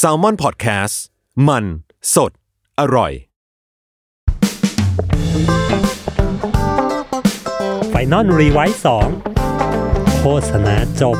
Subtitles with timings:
[0.00, 0.94] Salmon Podcast
[1.48, 1.64] มัน
[2.14, 2.32] สด
[2.80, 3.12] อร่อย
[7.90, 9.08] Final Revise สอง
[10.18, 11.16] โฆษณาจบ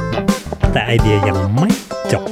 [0.73, 1.71] แต่ไอเดียยังไม่
[2.13, 2.25] จบ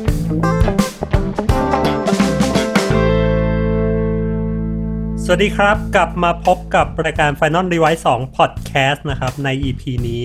[5.24, 10.22] สวัสดีครับ กลับมาพบกับรายการ Final r e v i s e 2 Podcast นะครับ ใน EP นี้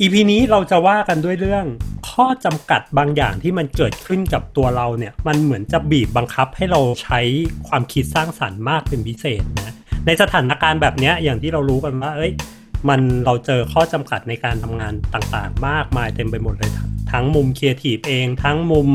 [0.00, 1.66] EP นี้เราจะว่ากันด้วยเรื่อง
[2.20, 7.20] ข้อจำกัดบางอย่างที่มันเกิดขึ้นกับตัวเราเนี่ย มันเหมือนจะบีบบังคับให้เราใช้
[7.68, 9.74] ความคิดสร้างสรรค์มากเป็นพิเศษนะ
[10.06, 12.32] ในสถานการณ์แบบนี้อย่างที่เรารู้กันว่า เอ้ย
[12.88, 16.70] มันเราเจอข้อจำกัดในการทำงานต่างๆ มากมายเต็มไปหมดเลย
[17.12, 18.88] ทั้งมุมครีเอทีฟเอง ทั้งมุม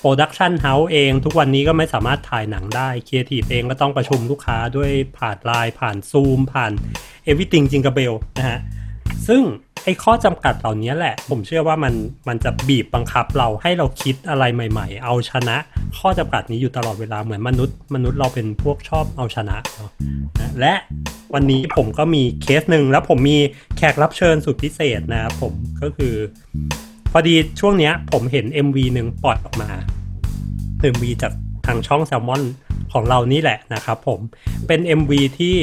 [0.00, 6.72] production house เอง ทุกวันนี้ก็ไม่สามารถถ่ายหนังได้ครีเอทีฟเองก็ต้องประชุมลูกค้าด้วยผ่านไลน์ผ่านซูมผ่าน
[7.28, 8.60] Everything จิงก b เบลนะฮะ
[9.28, 9.42] ซึ่ง
[9.84, 11.94] ไอ้ข้อจำกัดเหล่านี้แหละ ผมเชื่อว่ามัน
[12.28, 15.56] มันจะบีบบังคับเราให้เราคิดอะไรใหม่ ๆ เอาชนะ
[15.98, 19.90] ข้อจำกัดนี้อยู่ตลอดเวลาเหมือนมนุษย์ มนุษย์เราเป็นพวกชอบเอาชนะเนาะ
[20.60, 20.74] และ
[21.34, 23.38] วันนี้ผมก็มีเคสหนึ่งแล้วผมมี
[23.76, 26.14] แขกรับเชิญสุดพิเศษนะครับผมก็คือ
[27.12, 29.70] พอดีช่วงเนี้ยผมเห็น MV หนึ่งปล่อยออกมา
[30.92, 31.32] MV จาก
[31.66, 32.42] ทางช่องแซลมอน
[32.92, 34.20] ของเรานี่แหละนะครับผม
[34.66, 35.56] เป็น MV ที่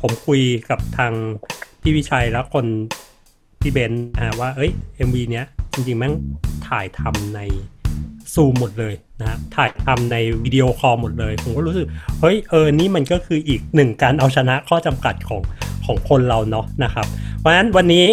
[0.00, 1.12] ผมคุยกับทาง
[1.80, 2.66] พี่วิชัยแล้วคน
[3.64, 4.70] พี่เบนซ์นะว่าเอ้ย
[5.06, 6.14] MV เนี้ยจริงๆแม่ง
[6.68, 7.40] ถ่ายทำใน
[8.34, 11.86] ซูมหมดเลยนะถ่ายทำใน video call หมดเลย ผมก็รู้สึก
[12.20, 15.40] เฮ้ยเออนี่มันก็คืออีกหนึ่งการเอาชนะข้อจำกัดของ
[15.86, 17.06] ของคนเราเนาะนะครับ
[17.38, 18.06] เพราะฉะนั้นวันนี้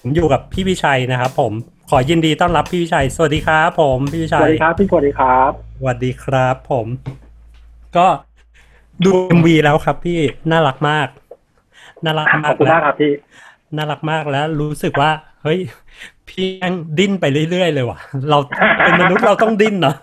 [0.00, 1.52] ผมอยู่กับพี่วิชัยนะครับ ผม
[1.90, 6.86] ขอยินดีต้อนรับพี่วิชัย สวัสดีครับผมพี่วิชัย สวัสดีครับพี่สวัสดีครับสวัสดีครับ ผม
[7.96, 8.06] ก็
[9.04, 11.08] ดู MV แล้วครับพี่น่ารักมาก
[12.04, 13.12] น่ารักขมาอกบคุณมากครับพี่
[13.76, 15.10] น่ารักมากแล้วรู้สึกว่า
[15.42, 15.58] เฮ้ย
[16.28, 17.98] พี่ยังดิ้นไปเรื่อยๆเลยว่ะ
[18.30, 18.38] เรา
[18.84, 19.96] เป็นมนุษย์เราต้องดิ้นเนาะ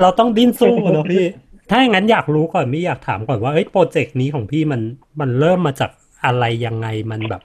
[0.00, 1.24] เราต้องดิ้นสู้เนอะพี่
[1.70, 4.80] ถ้าอย่างนั้นอยากรู้ก่อนพี่อยากถามก่อนว่าเอ้ยโปรเจกต์นี้ของพี่มัน
[5.20, 5.90] มันเริ่มมาจาก
[6.24, 7.42] อะไรยังไงมันแบบ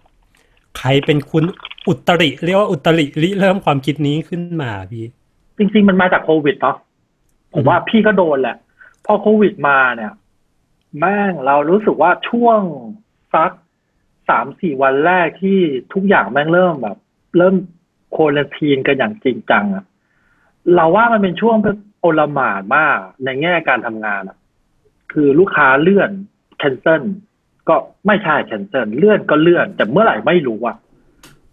[0.77, 1.43] ใครเป็นคุณ
[1.87, 5.05] อุตริ เรียกว่าอุตริริเริ่มความคิดนี้ขึ้นมาพี่
[5.57, 6.77] จริง ๆ มันมาจากโควิดเนาะ
[7.53, 8.57] ผมว่าพี่ก็โดนแหละ
[9.05, 10.13] พอโควิดมาเนี่ย
[10.99, 12.59] แม่งเรารู้สึกว่าช่วง
[13.33, 13.51] สัก
[14.29, 15.59] สามสี่วันแรกที่
[15.93, 16.97] ทุกอย่างแม่งเริ่มแบบ
[17.37, 17.55] เริ่ม
[18.11, 19.85] โควอทีนกันอย่างจริงจังอะ
[20.75, 21.55] เราว่ามันเป็นช่วง
[22.01, 24.37] โอลหมานมากในแง่การทำงานอะ
[25.11, 26.09] คือลูกค้าเลื่อน
[26.57, 27.03] แคนเซิล
[27.69, 27.75] ก็
[28.07, 30.77] ไม่ใช่แคนเซิลเลื่อนก็เลื่อน แต่เมื่อไหร่ไม่รู้อะ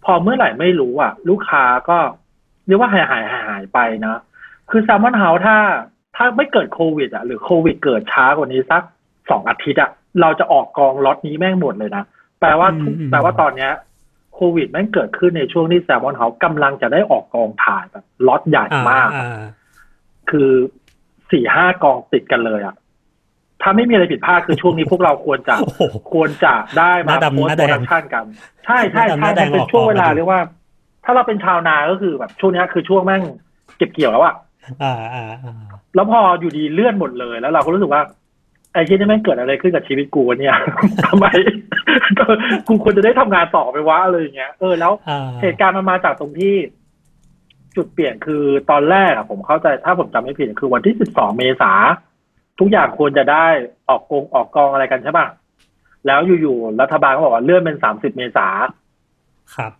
[0.03, 1.97] พอเมื่อไหร่ไม่รู้อะลูกค้าก็
[2.67, 4.15] เรียกว่าหายหายหายหายไปนะ
[4.69, 5.57] คือแซมมอนเฮาถ้า
[6.15, 8.83] ถ้าไม่เกิดโควิดอะหรือโควิดเกิดช้ากว่านี้สัก
[9.29, 9.91] สองอาทิตย์อะ
[10.21, 12.03] เราจะออกกองล็อตนี้แม่งหมดเลยนะ
[12.51, 13.71] ลว่าทุกอืมแปลว่าตอนเนี้ย
[14.33, 19.41] โควิดแม่งเกิดขึ้นในช่วงที่แซมมอนเฮากำลังจะได้ออกกองถ่ายแบบล็อตใหญ่มากอ่า
[20.29, 20.49] คือ
[21.31, 22.75] สี่ห้ากองติดกันเลยอะ
[23.61, 25.81] ถ้าไม่มีอะไรผิดพลาดคือช่วงนี้พวกเราควรจะโอ้โห
[26.13, 28.25] ควรจะได้มาหน้าดำโพสหน้าโปแดรงดักชันกัน
[28.65, 30.41] ใช่ใช่หน้าดำหใช่น้าแดมันงเป็นออกช่วงเวลาออกมาเรียกว่า
[31.05, 33.23] ถ้าเราเป็นชาวนาก็คือแบบช่วงเนี้ยคือช่วงแม่ง
[33.77, 34.35] เก็บเกี่ยวแล้วอะ
[34.83, 35.53] อ่าอ่าอ่า
[35.95, 38.01] แล้วพออยู่ดีเลื่อนหมดเลยแล้วเราก็รู้สึกว่า
[38.75, 40.55] ไอ้ที่นี่แม่งเกิดอะไรขึ้นกับชีวิตกูวะเนี่ย
[41.05, 41.25] ทำไม
[42.67, 46.55] กูควรจะได้ทำงานต่อไปวะอะไรอย่างเงี้ยเออแล้วอ่าเหตุการณ์มันมาจากตรงที่
[47.75, 51.73] จุดเปลี่ยนคือตอนแรกอะผมเข้าใจถ้าผมจำไม่ผิดคือวันที่สิบสองเมษา
[52.59, 53.45] ทุกอย่างควรจะได้
[53.89, 55.27] ออกกงออกกองอะไรกันใช่ป่ะ
[56.07, 58.47] แล้วอยู่ๆรัฐบาลก็บอกว่าเลื่อนเป็นสามสิบเมษา
[59.55, 59.71] ครับ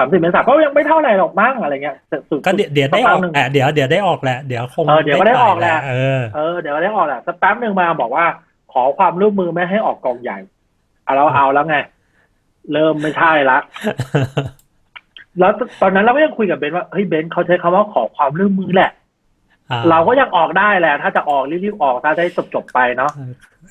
[0.00, 8.24] สามสิบเมษาก็ยังไม่เท่าไหร่หรอกมั้งอะไรเงี้ยแต่สุก็เดี๋ยวเดี๋ยวได้ออกสัแป๊บหนึ่งแหละเดี๋ยวเดี๋ยวได้ออกแหละเดี๋ยวคงเออเดี๋ยวก็ได้ออกแหละเออเออเดี๋ยวก็ได้ออกแหละสักแป๊บหนึ่งมาบอกว่า
[8.72, 10.38] ขอความร่วมมือไม่ให้ออกกองใหญ่
[11.04, 11.76] เอาเราเอาแล้วไง
[12.72, 13.58] เริ่มไม่ใช่ละ
[15.38, 18.90] แล้วตอนนั้นเราก็ยังคุยกับเบนซ์ว่าเฮ้ยเบนซ์เขาใช้คำว่าขอความร่วมมือแหละ
[19.70, 23.10] อ่เราก็ยังออกได้แหละ ถ้าจะออกรีบๆออกถ้าได้จบๆไปเนาะ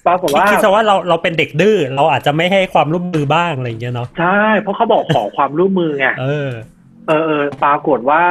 [0.07, 6.51] ปรากฏว่าคิดซะว่าเราเราเป็นเด็กดื้อเราอาจจะไม่ให้ความร่วมมือบ้างอะไรอย่างเงี้ยเนาะใช่เพราะเขาบอกขอความร่วมมือไงเออ
[7.07, 8.23] เออเออปรากฏว่า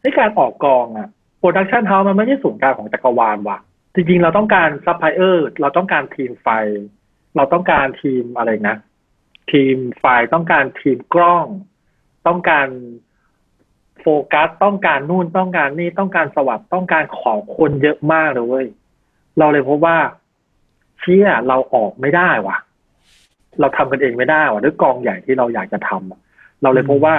[0.00, 1.08] ในการออกกองอะ
[1.38, 3.58] production house มันไม่ใช่ศูนย์กลางของจักรวาลว่ะ
[3.94, 6.48] จริงๆ เราต้องการซัพพลายเออร์เราต้องการทีมไฟ
[7.36, 8.76] เราต้องการทีมอะไรนะ
[9.52, 10.04] ทีมไฟ
[10.34, 11.46] ต้องการทีมกล้อง
[12.26, 12.68] ต้องการ
[14.00, 18.66] โฟกัสต้องการนู่นต้องการนี่ต้องการสวัสด์ต้องการของคนเยอะมากเลยเว้ย
[19.38, 19.98] เราเลยพบว่า
[21.00, 22.56] เชี่ยเราออกไม่ได้วะ
[23.60, 26.20] เราทำกันเองไม่ได้วะด้วยกองใหญ่ที่เราอยากจะทำอะ
[26.62, 27.14] เราเลยพบว่า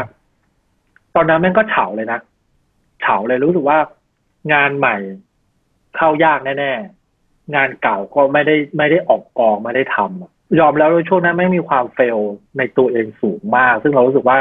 [1.15, 2.19] ตอนนั้นแม่งก็เฉาเลยนะ
[3.01, 3.77] เฉาเลยรู้สึกว่า
[4.53, 4.95] งานใหม่
[5.95, 12.17] เข้ายากแน่ๆงานเก่าก็ไม่ได้ไม่ได้ออกกองไม่ได้ทำอะยอมแล้วว่าช่วงนั้นไม่มีความเฟล
[12.57, 14.37] ในตัวเองสูงมาก ซึ่งเรารู้สึกว่า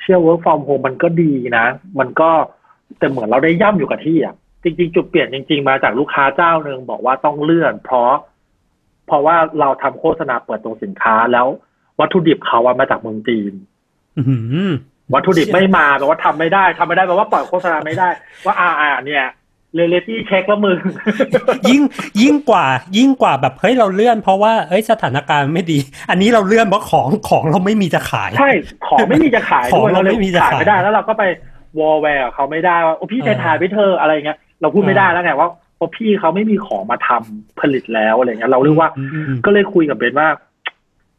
[0.00, 1.66] เชื่อ work from home มันก็ดีนะ
[2.00, 2.30] มันก็
[2.98, 8.12] แต่เหมือนเราได้ย่ำอยู่กับที่อะจริง ๆ จุดเปลี่ยนจริง ๆ มาจากลูกค้าเจ้าหนึ่งบอกว่าต้องเลื่อน เพราะ
[9.10, 11.46] เพราะว่าเราทำโฆษณาเปิดตัวสินค้าแล้ว
[12.00, 13.52] วัตถุดิบเขาอะมาจากเมืองจีน
[14.16, 14.36] อื้อหื
[14.66, 14.70] อ
[15.14, 18.08] วัตถุดิบไม่มาแปลว่าทำไม่ได้ทำไม่ได้แปลว่าปล่อยโฆษณาไม่ได้
[18.46, 19.24] ว่าอ่าอ่าเนี่ย
[19.74, 20.78] reality check แล้วมึง
[21.68, 21.82] ยิ่ง
[22.22, 22.66] ยิ่งกว่า
[22.96, 25.78] ยิ่งกว่าแบบเฮ้ยเราเลื่อน เพราะว่าเอ้ยสถานการณ์ไม่ดี
[26.10, 28.50] อันนี้เราเลื่อนเพราะของของเราไม่มีจะขายใช่
[28.86, 31.24] ของไม่มีจะขายของด้วยเราเราเลยไม่มีจะขายขายไม่ได้ แล้วเราก็ไป
[31.78, 40.28] ว่าอะไรเขาไม่ได้ว่าโอ้พี่เออถ่ายถ่ายไปเถอะอะไรเงี้ยเราพูดไม่ได้แล้วไงว่าเพ ราะพี่เขาไม่มีของมาทำผลิตแล้วอะไรเงี้ยเราเรียกว่าอืมอืมก็เลยคุยกับเบนซ์ว่า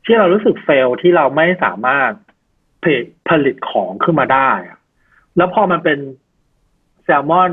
[0.05, 2.11] ที่เรารู้สึกเฟลที่เราไม่สามารถ
[2.83, 4.77] ผลิตผลิตของขึ้นมาได้อะ
[5.37, 5.99] แล้วพอมันเป็น
[7.03, 7.51] แซลมอน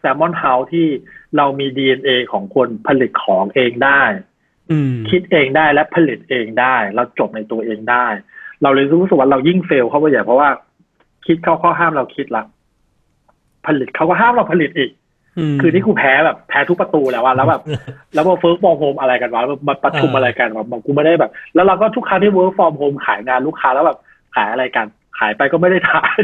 [0.00, 0.86] แซลมอนเฮาส์ที่
[1.36, 4.02] เรามี DNA ของคนผลิตของเองได้
[4.70, 8.06] อืมคิดเองได้และผลิตเองได้ เราจบในตัวเองได้
[8.62, 10.50] เราเลยรู้สึกว่าเรายิ่งเฟลเข้าไปใหญ่เพราะว่า
[11.26, 12.44] คิดเขาข้อห้ามเราคิดละ
[13.66, 15.03] ผลิตเขาก็ห้ามเราผลิตอีกม
[15.60, 17.62] คือที่กูแพ้แบบแพ้ทุกประตูแล้วอะแล้วแบบ
[18.14, 23.98] แล้วมา work from home อะไรกันวะมาประชุมอ่าอะไรกันวะบอกกูไม่ได้แบบ แล้วเราก็ทุกครั้งที่ work from home ขายงานลูกค้าแล้วแบบ
[24.34, 24.86] ขายอะไรกัน
[25.18, 26.18] ขายไปก็ไม่ได้ถ่าย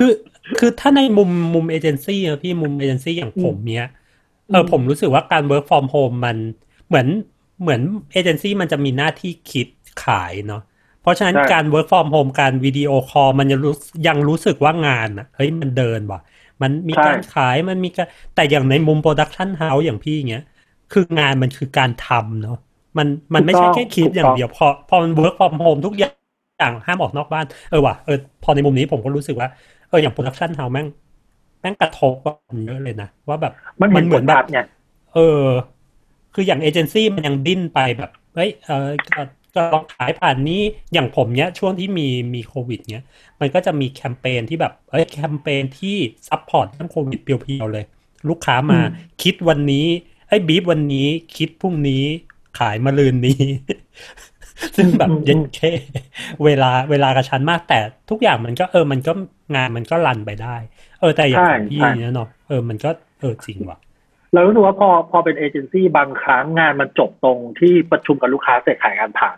[0.00, 0.12] คือ
[0.58, 3.88] คือถ้าในมุมมุมเอเจนซี่อะพี่มุมเอเจนซี่อย่างผมเนี้ย
[4.50, 6.36] เอออืมผมรู้สึกว่าการ work from home มัน
[6.88, 7.08] เหมือน
[7.60, 7.80] เหมือน
[8.12, 9.68] เอเจนซี่มันจะมีหน้าที่คิด
[10.04, 10.62] ขายเนาะ
[11.02, 13.74] เพราะฉะนั้นใช่การ work from home การ video call มันยังรู้
[14.08, 16.20] ยังรู้สึกว่างานอะเฮ้ยมันเดินว่ะ
[16.62, 20.42] มันมีการขายมันมีการแต่อย่างในมุม production house อย่างพี่เงี้ย
[20.92, 22.56] คืองานมันคือการทำเนาะ
[22.98, 29.48] มันมันไม่ใช่แค่คิดอย่างเดียวพอพอมัน work from home ทุกอย่างห้ามออกนอกบ้าน เออว่ะเออพอในมุมนี้ผมก็รู้สึกว่า
[29.88, 30.86] เอออย่าง production house แม่ง
[31.60, 34.58] แม่งกระทบกันเยอะเลยนะ ว่าแบบมันมัเห็นนเหเหมืมืออนนแบแบบบไง
[35.12, 35.20] เออ
[36.34, 38.88] คืออย่างเอเจนซี่มันยังดิ้นไปแบบเฮ้ยเออ
[39.56, 40.60] ก็ก็ลองขายผ่านนี้
[40.92, 43.04] อย่างผมเนี้ยช่วงที่มีมีโควิดเนี้ย
[43.40, 45.96] มันก็จะมีแคมเปญที่แบบเอ้ยแคมเปญที่
[46.28, 47.84] support เรื่องโควิดเพียวๆเลย
[48.28, 48.88] ลูกค้ามาอืม
[49.22, 49.86] คิดวันนี้
[50.28, 52.04] ไอ้บีฟวันนี้คิดพรุ่งนี้
[52.58, 53.42] ขายมะรืนนี้
[54.76, 55.58] ซึ่งแบบเย็นเค
[56.44, 57.78] เวลาเวลากระชั้นมากแต่
[58.10, 59.12] ทุกอย่างมันก็เออมันก็
[59.54, 60.56] งานมันก็ run ไปได้
[61.00, 63.78] เออแต่อย่างของพี่เนี้ยเนาะเออมันก็เออจริงว่ะ
[64.32, 69.36] เรารู้สึกว่าพอพอเป็นเอเจนซี่บางครั้งงานมันจบตรงที่ประชุมกับลูกค้าเสร็จขายงานผ่าน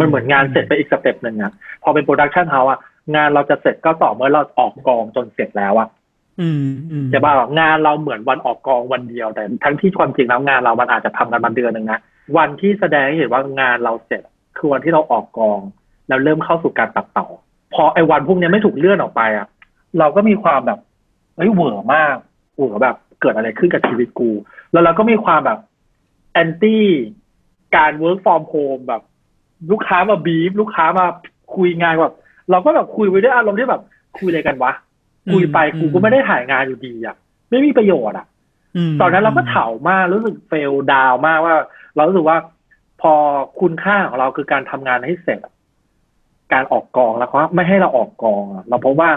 [0.00, 1.52] มันเหมือนงานเสร็จไปอีก step หนึ่งอะ
[1.82, 2.80] พอเป็น production house อะ
[3.14, 5.88] งานเราจะเสร็จก็ต่อเมื่อเราออกกองจนเสร็จแล้วอะ
[6.40, 12.00] อืมอืมใช่ป่ะงานเราเหมือนวันออกกองวันเดียว แต่ทั้งที่ความจริงแล้วงานเรามันอาจจะทำกันมาเดือนหนึ่งนะ
[12.36, 14.22] วันที่แสดงให้เห็นว่างานเราเสร็จ
[14.56, 15.60] คือวันที่เราออกกอง
[16.08, 17.26] แล้วเริ่มเข้าสู่การตัดต่อ
[17.74, 19.46] พอไอ้วันพวกเนี้ยไม่ถูกเลื่อนออกไปอะ
[19.98, 20.78] เราก็มีความแบบ
[21.36, 22.16] เฮ้ยเหวอมาก
[22.56, 24.30] เหวอแบบ เกิดอะไรขึ้นกับชีวิตกู
[24.72, 25.58] แล้วเราก็มีความแบบ
[26.32, 26.86] anti
[27.76, 29.02] การ work from home แบบ
[29.70, 31.06] ลูกค้ามาบีฟลูกค้ามา
[31.56, 32.16] คุยงานแบบ
[32.50, 33.82] เราก็แบบคุยไปด้วยอารมณ์ที่แบบ
[34.18, 34.72] คุยอะไรกันวะ
[35.32, 37.16] คุยไปกูก็ไม่ได้ถ่ายงานอยู่ดีอะ
[37.50, 38.26] ไม่มีประโยชน์อะ
[38.90, 41.56] มตอนนั้นเราก็เถามากรู้สึก fail down มากว่า
[41.94, 42.38] เรารู้สึกว่า
[43.00, 43.12] พอ
[43.60, 45.54] คุณค่าของเราคือการทำงานให้เสร็จอะ
[46.52, 49.10] การออกกองแล้วเขาไม่ให้เราออกกองอะเราพบว่า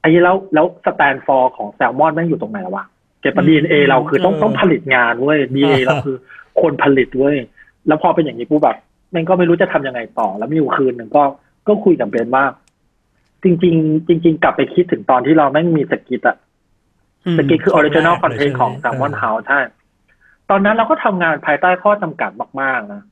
[0.00, 6.16] ไอ้แล้วแล้ว stand for ของแซลมอนแม่งอยู่ตรงไหนวะเก็แบดีเอ็นเอเราคือต้องต้องผลิตงานเว้ยดีเอเราคือ
[6.60, 7.36] คนผลิตเว้ย
[7.88, 8.76] แล้วพอเป็นอย่างนี้ปุ๊บแบบ
[9.10, 11.22] แม่งก็ไม่รู้จะทำยังไงต่อ แล้วมีอยู่คืนหนึ่งก็
[11.68, 12.44] ก็คุยกับเบนซ์ว่า
[13.42, 16.36] จริง ๆ จริง ๆ กลับไปคิดถึงตอนที่เราแม่งมี skit อะอื
[17.36, 19.60] ม skit คือ original content ใช่ต์ของใช่แซลมอนเฮาส์ใช่
[20.50, 22.30] ตอนนั้นเราก็ทำงานภายใต้ข้อจำกัด
[22.60, 23.02] มากๆนะ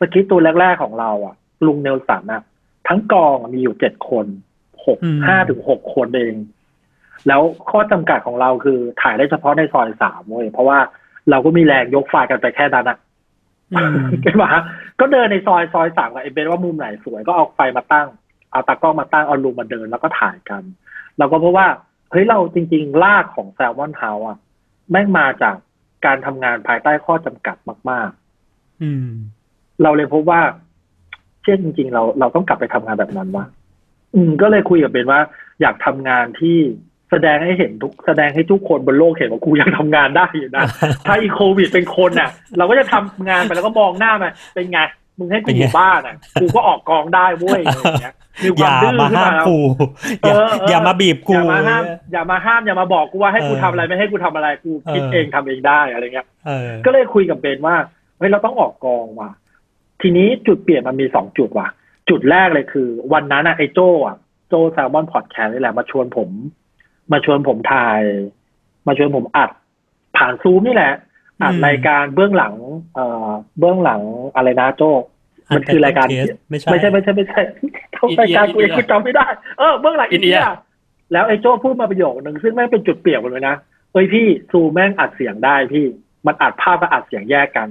[0.00, 1.34] skit ตัวแรก ๆของเราอะ
[1.66, 2.42] ลุงเนลสันอะ
[2.88, 4.26] ทั้งกองอะมีอยู่เจ็ดคน
[4.86, 6.34] หกห้าถึงหกคนเอง
[7.26, 10.78] แล้วข้อจำกัดของเราคือถ่ายได้เฉพาะในซอยสามเว้ยเพราะว่า
[11.30, 12.98] เราก็มีแรงยกไฟล์กันไปแค่นั้นอะ
[13.72, 14.44] อืมใช่ไหม
[15.00, 18.08] ก็เดินในซอยซอยสามกับไอ้เบนว่ามุมไหนสวยก็เอาไฟมาตั้ง
[18.52, 20.62] เอาตากล้องมาตั้งเอาลุงมาเดินแล้วก็ถ่ายกัน
[21.18, 21.66] เราก็เพราะว่า
[22.10, 24.38] เฮ้ยเราจริงๆรากของแซลมอนเฮาอะ
[24.90, 25.56] แม่งมาจาก
[26.06, 27.56] การทำงานภายใต้ข้อจำกัด
[27.90, 28.10] มาก
[28.82, 30.40] อืมๆเราเลยพบว่า
[31.44, 33.46] เช่นจริง ๆ เราเราต้องกลับไปทำงานแบบนั้นวะ
[34.14, 35.20] อืม ก็เลยคุยกับเบนว่า
[35.60, 36.58] อยากทำงานที่
[37.10, 40.64] แสดงให้เห็นทุกแสดงให้ทุกคนบนโลกเห็นว่ากูยังทำงานได้อยู่นะ
[41.06, 44.80] ถ้าอีโควิดเป็นคนน่ะ เราก็จะทำงานไปแล้วก็มองหน้ามันเป็นไง
[45.18, 49.58] มึงให้กูเป็นอไงยู่บ้านอะกูก็ออกกองได้เว้ยอะไรอย่างเงี้ยมีคอวามย่าดื้อมาขึ้นห้ามมาแล้วกู
[50.22, 57.76] อย่าเออเอออย่ามาบีบอกูย่ามาห้ามอย่ามาห้ามอย่ามาบอกกูว่าให้กูเออทำอะไรไม่ให้กูทำอะไรกูคิดเออเองทำเองได้อะไรเงี้ยเออก็เลยคุยกับเบนว่า
[58.18, 59.30] เฮ้ยเราต้องออกกองว่ะ
[60.00, 61.68] ทีนี้จุดเปลี่ยนมันมีสองจุดว่ะ
[62.08, 64.16] จุดแรกเลยคือ วันนั้นอะไอโจอะ
[64.48, 66.30] โจแซลมอนพอดแคสต์นี่แหละมาชวนผม
[67.12, 68.00] มาชวนผมถ่าย
[68.86, 69.50] มาชวนผมอัด
[70.16, 70.92] ผ่านซูมนี่แหละ
[71.42, 72.54] อัดอืมรายการเบื้องหลัง
[72.94, 74.00] เอ่อเบื้องหลัง
[74.34, 74.82] อะไรนะโจ
[75.56, 77.40] มันคือรายการ Untitled Case ไม่ใช่ไม่ใช่ไม่ใช่ไม่ใช่
[77.96, 79.26] ทำรายการกูเองกูจำไม่ได้
[79.58, 80.38] เออเบื้องหลังอินเดีย
[81.12, 83.56] แล้วไอ้โจ้พูดมาประโยคนึงซึ่งแม่งเป็นจุดเปลี่ยนหมดเลยนะ
[83.92, 85.86] เอ้ยพี่ซูแม่งอัดเสียงได้พี่
[86.26, 87.68] มันอัดภาพกับอัดเสียงแยกกัน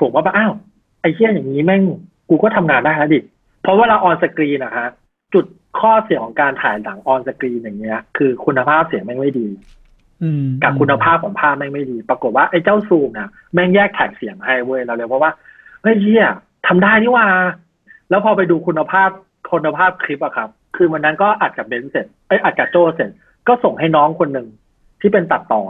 [0.00, 0.52] ผมว่าอ้าว
[1.00, 1.82] ไอ้เชี่ยอย่างนี้แม่ง
[2.28, 3.20] กูก็ทำงานได้แล้วดิ
[3.62, 4.88] เพราะเวลา on screen นะฮะ
[5.34, 5.46] จุด
[5.80, 9.48] ข้อเสียของการถ่ายหนัง on screen อย่างเงี้ย คือคุณภาพเสียงแม่งไม่ดี
[10.22, 15.30] อืมกับคุณภาพของภาพแม่งไม่ดี ปรากฏว่าไอ้เจ้าซูมนะแม่งแยก track เสียงให้เว้ยเราเลยเพราะว่า
[15.82, 16.26] เฮ้ยเชี่ย
[16.66, 17.26] ทำได้นี่หว่า
[18.10, 19.08] แล้วพอไปดูคุณภาพ
[19.52, 23.10] คุณภาพคลิปอะครับ คือวันนั้นก็อัดกับเบนซ์เสร็จเอ้ยอัดกับโจ้เสร็จ
[23.48, 24.46] ก็ส่งให้น้องคนหนึ่ง
[25.00, 25.62] ที่เป็นตัดต่อ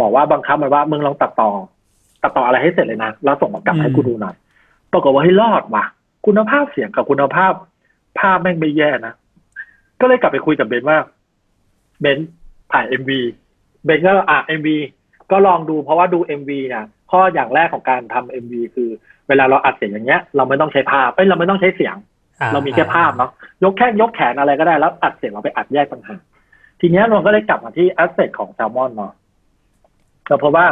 [0.00, 1.50] บอกว่าบังคับมันว่ามึงลองตัดต่อ
[2.22, 4.34] ตัดต่ออะไรให้เสร็จเลยนะแล้วส่งมากลับให้กูดูหน่อย
[4.92, 5.84] ปรากฏว่าเฮ้ยรอดว่ะ
[6.26, 7.52] คุณภาพเสียงกับคุณภาพ
[8.20, 9.14] ภาพแม่งไม่แย่นะ
[10.00, 10.98] ก็เลยกลับไปคุยกับเบนซ์ว่า
[12.00, 12.30] เบนซ์
[12.72, 13.20] ถ่าย MV
[13.84, 14.76] เบนซ์ก็อะ MV
[15.30, 18.88] ก็ลองดูเพราะว่าดู MV เนี่ยข้ออย่างแรกของการทำ MV คือ
[19.28, 21.96] เวลาเราอัดเสียงอย่างเงี้ย เราไม่ต้องใช้ภาพเอ้ยเราไม่ต้องใช้เสียง
[22.40, 23.30] อ่เรามีแค่ภาพเนาะ
[23.64, 26.20] ยกแค่ยกแขนอะไรก็ได้แล้วอัดเสียงเราไปอัดแยกต่างหาก
[26.80, 29.12] ทีเนี้ยเราก็เลยกลับมาที่ asset ของแซลมอนเนาะ
[30.28, 30.66] เราพบว่า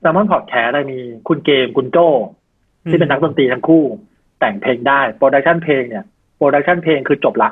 [0.00, 1.98] แซลมอนพอดแคสต์มีคุณเกมคุณโจ้
[2.90, 3.84] ที่เป็นนักดนตรีทั้งคู่
[4.40, 6.04] แต่งเพลงได้ production เพลงเนี่ย
[6.40, 7.50] production เพลงคือจบละ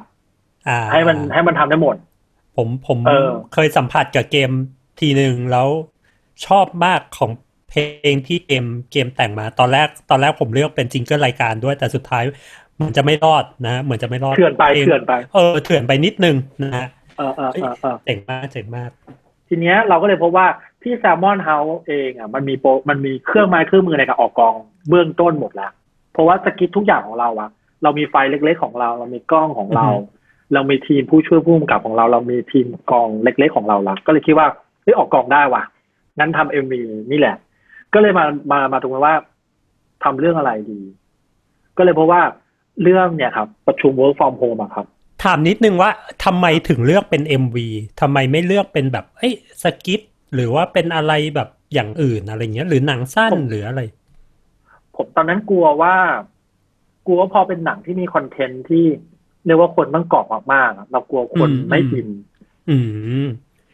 [0.68, 1.96] อ่าให้มันให้มันทำได้หมด
[2.56, 4.50] ผมผมเออเคยสัมผัสกับเกม
[5.00, 5.68] ทีหนึ่งแล้ว
[6.46, 7.30] ชอบมากของ
[7.70, 12.22] เพลงที่เกมเกมแต่งมาตอนแรก ตอนแรกผมเลือกเป็นจิงเกิลรายการด้วยแต่สุดท้าย
[12.80, 18.90] มันจะไม่รอดนะ เหมือนจะไม่รอดเถื่อนไปพลงเถื่อนไปเออเถื่อนไปนิดนึงนะฮะเออเออเออเออเจ๋งมากเจ๋งมาก
[19.48, 20.46] ทีเนี้ยเราก็เลยพบว่า
[20.82, 24.54] ที่แซลมอนเฮาส์เองอะมันมีโปรมันมีเครื่องไม้เครื่องมือในการออกกอง
[24.88, 25.70] เบื้องต้นหมดแล้ว
[26.12, 27.50] เพราะว่าสกิททุกอย่างของเราอะ
[27.82, 30.16] เรามีไฟล์เล็กๆของเรา เรามีกล้องของเราอือฮึ
[30.54, 34.46] เรามีทีมผู้ช่วยผู้กำกับของเรา เรามีทีมกองเล็ก ๆ ของเราละก็เลยคิดว่า
[34.82, 35.62] เฮ้ยออกกองได้ว่ะ
[36.18, 36.80] งั้นทำ MV
[37.10, 37.36] นี่แหละ
[37.94, 39.16] ก็เลยมามามาตรงนี้ว่า
[40.04, 40.80] ทำเรื่องอะไรดี
[41.76, 42.20] ก็เลยเพราะว่า
[42.82, 44.86] เรื่องเนี่ยครับ ประชุม work from home อะครับ
[45.24, 45.90] ถามนิดนึงว่า
[46.24, 47.56] ทำไมถึงเลือกเป็น MV
[48.00, 50.00] ทำไมไม่เลือกเป็นแบบเอ้ย skit
[50.34, 53.80] หรือว่าเป็นอะไรแบบอย่างอื่นอะไรเงี้ย หรือหนังสั้นผมหรืออะไร
[54.96, 55.94] ผมตอนนั้นกลัวว่า
[57.08, 58.84] กลัวว่าพอเป็นหนังที่มี content ที่
[59.46, 62.08] เรียกว่าคนต้องเกาะมากๆอะเรากลัวคนอืมไม่อิน
[62.70, 62.76] อื
[63.24, 63.26] ม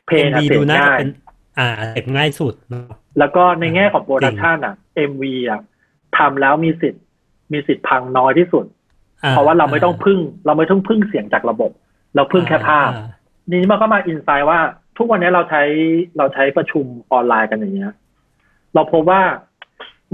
[0.06, 1.10] เพลงอะ MV เสพดูน่าจะง่ายเป็น
[1.58, 2.86] อ่าเสพง่ายสุดเนอะ
[3.18, 4.74] แล้วก็ในแง่ของ production อะ
[5.10, 5.60] MV อะ
[6.16, 7.02] ทำแล้วมีสิทธิ์
[7.52, 8.64] มีสิทธิ์พังน้อยที่สุด
[9.24, 11.70] อ่เพราะว่าเราไม่ต้องพึ่ง เราไม่ต้องพึ่งเสียงจากระบบ
[12.14, 13.04] เราพึ่งแค่ภาพอ่
[13.50, 14.58] นี่มันก็มา insight ว่า
[14.98, 15.62] ทุกวันนี้เราใช้
[16.18, 17.94] เราใช้ประชุมออนไลน์กันอย่างเงี้ย
[18.74, 19.20] เราพบว่า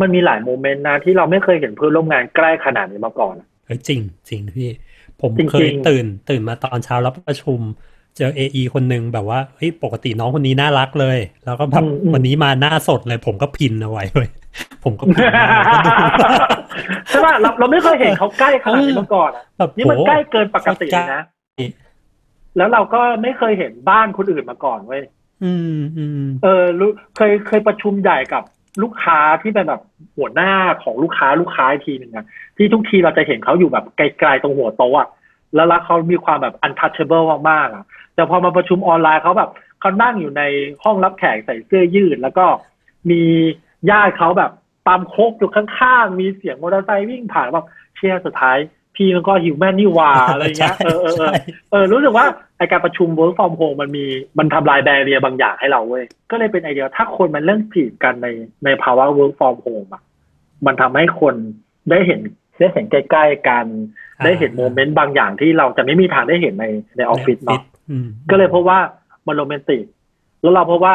[0.01, 3.35] มันมีหลาย moment นะที่เราไม่เคยเห็นเพื่อนร่วมงานใกล้ขนาดนี้มาก่อน
[3.67, 4.71] เฮ้ยจริง จริงพี่
[5.21, 7.61] ผมจริงๆเคยตื่น ตื่นมาตอนเช้าแล้วประชุม
[8.17, 14.29] เจอเอไอคนหนึ่งแบบว่าเฮ้ยปกติน้องคนนี้น่ารักเลย แล้วก็แบบอืมอืมวันนี้มาหน้าสดเลย ผมก็พินเอาไว้เลย
[14.85, 15.91] ผมก็พินเอาไว้ก็ดู
[17.09, 21.23] ใช่ป่ะเราเราไม่เคยเห็นเขาใกล้ขนาดนี้มาก่อนอะแบบนี่มันโหใกล้เกินปกติเลยนะ
[22.57, 25.03] แล้วเราก็ไม่เคยเห็นบ้านคนอื่นมาก่อนเว้ย
[25.45, 28.43] อืมอืมเออรู้เคยเคยประชุมใหญ่กับ
[28.83, 29.83] ลูกค้าที่เป็นแบบ
[30.17, 35.09] หัวหน้าของลูกค้าลูกค้าทีหนึ่งอะที่ทุกทีเราจะเห็นเขาอยู่แบบไกลๆตรงหัวโต๊ะอะ
[35.55, 37.85] แล้วลเขามีความแบบ untouchable มากๆอะ
[38.15, 39.51] แต่พอมาประชุมออนไลน์เขาแบบ
[39.81, 40.43] เขานั่งอยู่ใน
[40.85, 42.47] ห้องรับแขกใส่เสื้อยืด แล้วก็
[43.11, 43.23] มี
[43.91, 44.53] ญาติเขาแบบ
[44.89, 48.59] ตามโคกอยู่ข้างๆ มีเสียงมอเตอร์ไซค์วิ่งผ่านแบบเชียร์สุดท้าย
[48.97, 51.33] พี่มันก็หิวแม่นนี่หว่าอะไรเงี้ยเออเออเออใช่
[51.71, 52.27] เออรู้สึกว่า
[52.59, 54.05] ไอการประชุม work from home มันมี
[54.39, 58.29] มันทำลาย barrier บางอย่างให้เราเว้ยก็เลยเป็นไอเดียถ้าคนมันเริ่มจีบกันใน
[58.65, 60.03] ในภาวะ work from home อะ
[60.67, 61.35] มันทำให้คน
[61.91, 62.21] ได้เห็น
[62.59, 63.67] ได้เห็นใกล้ๆกัน
[64.19, 66.67] อ่าได้เห็น moment บางอย่างที่เราจะไม่มีทางได้เห็นใน
[66.97, 68.79] ในออฟฟิศเนาะอืมก็เลยเพราะว่า
[69.27, 69.83] มัน romantic
[70.43, 70.95] แล้วเราเพราะว่า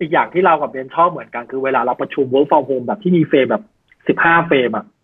[0.00, 3.64] อีกอย่างที่เรากับเบนซ์ชอบเหมือนกันคือเวลาเราประชุม work from home แบบที่มี frame แบบ
[4.08, 4.94] สิบห้า frame อะอ่า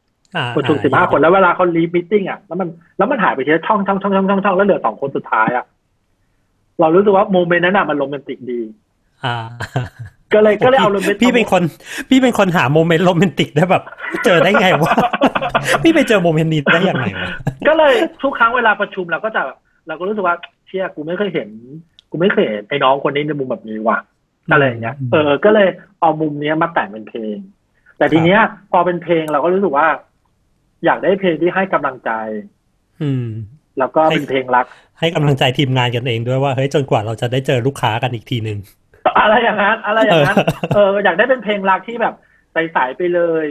[0.57, 5.65] ประชุมสิบห้าคนแล้วเวลาเขา leave meeting อะแล้วมันแล้วมันหายไปทีละช่องช่องช่องช่องช่องช่องแล้วเหลือสองคนสุดท้ายอะ
[6.81, 8.61] เรารู้สึกว่า moment นั้นอะมัน romantic ดี
[9.25, 9.37] อ่า
[10.35, 11.63] ก็เลยก็เลยเอา romantic พี่เป็นคน
[12.09, 13.83] พี่เป็นคนหา moment romantic ได้แบบ
[14.25, 14.95] เจอได้ไงวะ
[15.83, 17.29] พี่ไปเจอ moment นี้ได้ยังไงวะ
[17.69, 20.37] ก็เลยทุกครั้งเวลาประชุมเราก็จะแบบเราก็รู้สึกว่า
[20.67, 21.49] เชี่ยกูไม่เคยเห็น
[22.11, 23.99] กูไม่เคยเห็นไอ้น้องคนนี้ในมุมแบบนี้ว่ะ
[24.53, 25.69] อะไรอย่างเงี้ยเออก็เลย
[26.01, 27.37] เอามุมเนี้ยมาแต่งเป็นเพลง
[27.99, 28.41] แต่ทีเนี้ย
[28.73, 29.87] พอเป็นเพลงเราก็รู้สึกว่า
[30.85, 32.11] อยากได้เพลงที่ให้กำลังใจ
[33.03, 33.27] อืม
[33.79, 34.67] แล้วก็เป็นเพลงรัก
[34.99, 38.59] ให้กำลังใจทีมงานกันเองด้วยว่าเฮ้ยจนกว่าเราจะได้เจอลูกค้ากันอีกทีหนึ่ง
[39.21, 40.37] อะไรอย่างนั้น อะไรอย่างนั้น
[40.75, 42.15] เออเอออยากได้เป็นเพลงรักที่แบบ
[42.53, 43.47] ใสๆไปเลย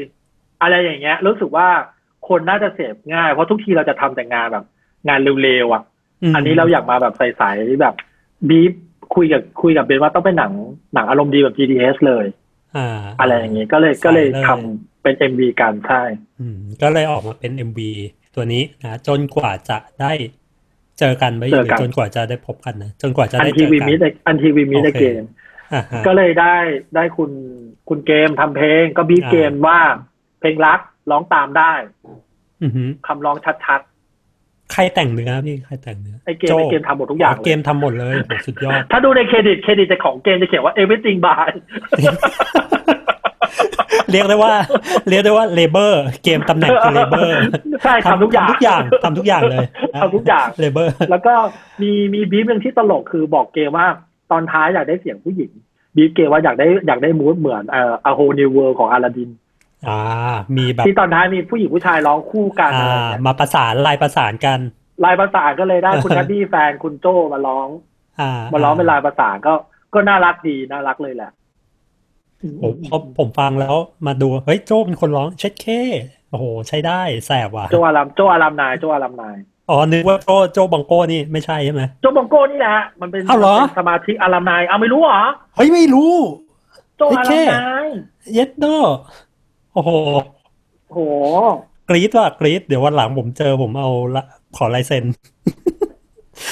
[0.61, 1.67] อะไรอย่างเงี้ย รู้สึกว่า
[2.27, 4.65] คนน่าจะเสพง่าย เพราะทุกทีเราจะทำแต่งานแบบ
[5.07, 5.83] งานเร็วๆอะ
[6.31, 7.95] มอันนี้เราอยากมาแบบใสๆแบบ
[8.49, 8.73] บีฟ
[9.15, 10.53] คุยกับคุยกับเบนว่าต้องเป็นหนัง
[10.93, 12.25] หนังอารมณ์ดีแบบ GDS เลย
[12.77, 12.87] อ่า
[13.19, 16.03] อะไรอย่างงี้ก็เลยก็เลยทำเป็น MV กันใช่
[16.39, 17.79] อืมก็เลยออกมาเป็น MV
[18.35, 20.13] ตัวนี้นะจนกว่าจะได้
[20.99, 23.97] เจอกันไหมหเจรือกันจนกว่าจะได้พบกันนะจนกว่าจะอันได้ทีเจอวีกันมิด
[24.27, 25.23] อันทีวีมิดโอเคเกม
[25.73, 26.55] อ่าฮะก็เลยได้
[26.95, 27.31] ได้คุณ
[27.89, 29.79] คุณเกมทำเพลง ก็บีบอ่าเกมว่า
[30.39, 30.79] เพลงรัก
[31.11, 31.73] ร้องตามได้
[32.63, 33.81] อือหือคำร้องชัด
[34.73, 41.49] ใครแต่งเนื้อพี่ใครแต่งเนื้อๆไอเกมโจ้ไอเกมทำหมดทุกอย่างเกเลยมทำหมดเลยโหสุดยอด ถ้าดูใน credit credit จะของเกมจะเขียนว่า everything by
[44.11, 44.53] เรียกได้ว่า
[45.09, 47.33] เรียกได้ว่า labor เกมตำแหน่งคือ labor
[47.83, 49.65] ใช่ทำทุกอย่างทุกอย่างทำทุกอย่างเลย
[50.01, 51.33] ทำทุกอย่าง labor แล้วก็
[51.81, 53.87] มีมี brief หนึ่งที่ตลกคือบอกเกมว่า
[54.31, 55.51] ตอนท้ายอยากได้เสียงผู้หญิง
[55.95, 59.29] บีฟเกมว่าอยากได้อยากได้ mood เหมือนเอ่อ A Whole New World ของอลาดิน
[59.89, 59.99] อ่า
[60.57, 64.59] มีแบบที่ตอนท้ายมีผู้หญิงผู้ชายร้องคู่กันอ่าอะไรอย่างเงี้ยมาประสานลายประสานกัน
[65.05, 67.67] ลายประสานก็เลยได้คุณเออแคดดี้แฟนคุณโจมาร้อง
[68.19, 69.53] อ่า มาร้องเป็นลายประสานก็
[69.93, 71.31] ก็น่ารักดีน่ารักเลยแหละ
[72.59, 73.75] โอ้พอผมฟังแล้ว
[74.07, 75.67] มาดูเฮ้ยโจ้เป็นคนร้องเช็ดเค
[76.29, 79.37] โอ้โห ใช้ได้แสบว่ะโจอารามโจอารามนายโจอารามนาย
[79.69, 85.23] อ๋อนึกว่าโจ้โจ้บังโก้นี่ไม่ใช่ใช่ไหมโจบองโก้นี่แหละมันเป็นอ้าวเหรอมันเป็นสมาชิกอารามนายเอาไม่รู้เหรอ
[85.55, 86.13] เฮ้ยไม่รู้
[86.97, 87.87] โจอารามนาย
[88.33, 88.65] เย็ดโด
[89.73, 89.91] โอ้โห
[90.91, 90.99] โห
[91.89, 94.23] กรี๊ดว่ะกรี๊ดเดี๋ยววันหลังผมเจอผมเอาละ
[94.57, 95.05] ขอลายเซ็น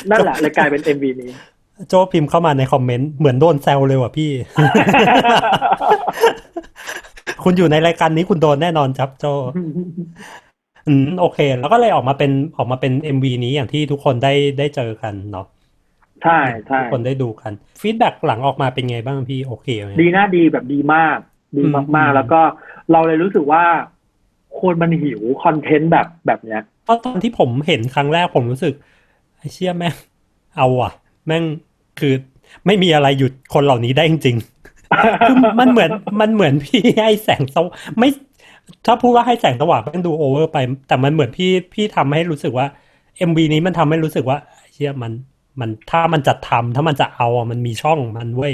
[0.10, 1.32] นั่นแหละเลยกลายเป็นเอ็มวีนี้
[1.90, 4.32] โจ้พิมพ์เข้ามาใน comment เหมือนโดนแซวเลยว่ะพี่
[7.44, 9.26] คุณอยู่ในรายการนี้คุณโดนแน่นอนครับโจ
[10.88, 15.46] อืมโอเค แล้วก็เลยออกมาเป็นออกมาเป็น MV นี้อย่างที่ทุกคนได้ได้เจอกันเนาะ
[16.24, 21.18] ใช่ใช่ทุกคนได้ดูกันfeedback หลังออกมาเป็นไงบ้างพี่โอเคไหมดีน่าดีแบบดีมาก
[21.58, 22.41] ดีอืมมากอืมๆแล้วก็
[22.91, 23.63] เราเลยรู้สึกว่า
[24.60, 28.74] คนมันหิว content แบบแบบเนี้ยเพราะตอนที่ผมเห็นครั้งแรกผมรู้สึก
[29.38, 29.96] ไอ้เชี่ยแม่ง
[30.58, 30.91] เอาว่ะ
[31.27, 31.44] แม่ง
[32.00, 32.13] คือ
[32.65, 35.91] ไม่มีอะไรหยุดคนเหล่านี้ได้จริงๆคือมันเหมือน
[36.22, 38.10] มันเหมือนพี่ให้แสงสว่างไม่
[38.86, 42.68] ถ้าพูดว่าให้แสงสว่างมันดู over ไป แต่มันเหมือนพี่พี่ทำให้รู้สึกว่า
[43.18, 44.38] MV นี้มันทำให้รู้สึกว่า
[44.74, 45.12] เชี่ยมัน
[45.60, 48.53] มันถ้ามันจะทำถ้ามันจะเอาอะมันมีช่องมันเว้ย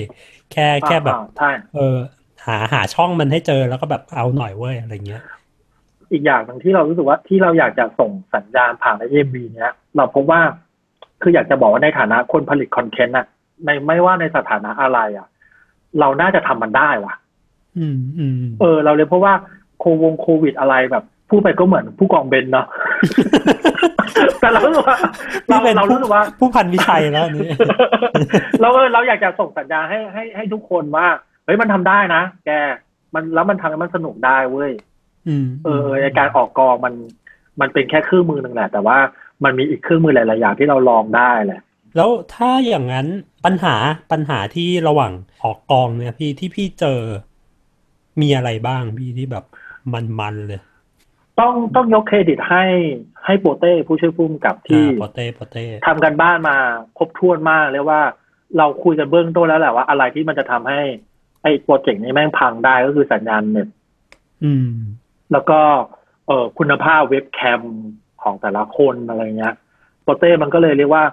[0.52, 1.96] แค่แค่แบบอ่าใช่เออ
[2.48, 5.24] หาหาช่องมันให้เจอแล้วก็แบบเอาหน่อยเว้ยอะไรเงี้ย
[6.12, 10.42] อีกอย่างหนึ่งที่เรารู้สึกว่าที่เราอยากจะส่งสัญญาณผ่านใน MV เนี้ย เราพบว่า
[11.22, 13.26] คืออยากจะบอกว่าในฐานะคนผลิต content อะ
[13.66, 15.28] ในไม่ว่าในสถานะอะไรอะ
[16.00, 17.14] เราน่าจะทำมันได้ว่ะ
[17.78, 19.34] อืมอืมเออ เราเลยเพราะว่า
[19.80, 22.66] โควงโควิดอะไรแบบพูดไปก็เหมือนผู้กองเบนเนาะ
[24.40, 24.98] แต่เรารู้สึกว่า
[25.48, 27.50] เรานี่เป็นเรารู้สึกว่า ผู้พันวิชัยแล้วอันนี่
[28.62, 31.08] เราเออเราอยากจะส่งสัญญาณให้ให้ให้ทุกคนว่า
[31.46, 32.50] เฮ้ยมันทำได้นะแก
[33.14, 34.72] มันแล้วมันทำให้มันสนุกได้เว้ย
[35.28, 36.94] อืมเออเออในการออกกองมัน
[37.62, 38.98] มันเป็นแค่เครื่องมือหนึ่งแหละ แต่ว่า
[39.44, 41.62] มันมีอีกเครื่องมือหลาย ๆ อย่างที่เราลองได้แหละ
[41.96, 43.08] แล้วถ้าอย่างนั้น
[43.46, 43.76] ปัญหา
[44.12, 45.12] ปัญหาที่ระหว่าง
[45.44, 47.00] ออกกองเนี่ยพี่ที่พี่เจอ
[48.22, 49.46] มีอะไรบ้างพี่ที่แบบ
[50.20, 50.62] มันๆเลย
[51.40, 52.66] ต้องต้องยกเครดิตให้
[53.26, 56.58] ให้โปเต้ผู้ช่วยผู้กำกับที่อ่าโปเต้โปเต้ทำกันบ้านมา
[56.98, 58.02] ครบถ้วนมากเลยว่า
[58.58, 60.82] เราคุยกันเบื้องต้นแล้วแหละว่าอะไรที่มันจะทำให้
[61.46, 63.68] ไอ้โปรเจกต์นี้แม่งพังได้ก็คือสัญญาณเน็ต
[64.44, 64.70] อืม
[65.32, 65.60] แล้วก็
[66.28, 67.62] เอ่อคุณภาพเว็บแคม
[68.22, 69.56] ของแต่ละคนอะไรเงี้ย
[70.04, 71.04] โปเต้มันก็เลยเรียกว่า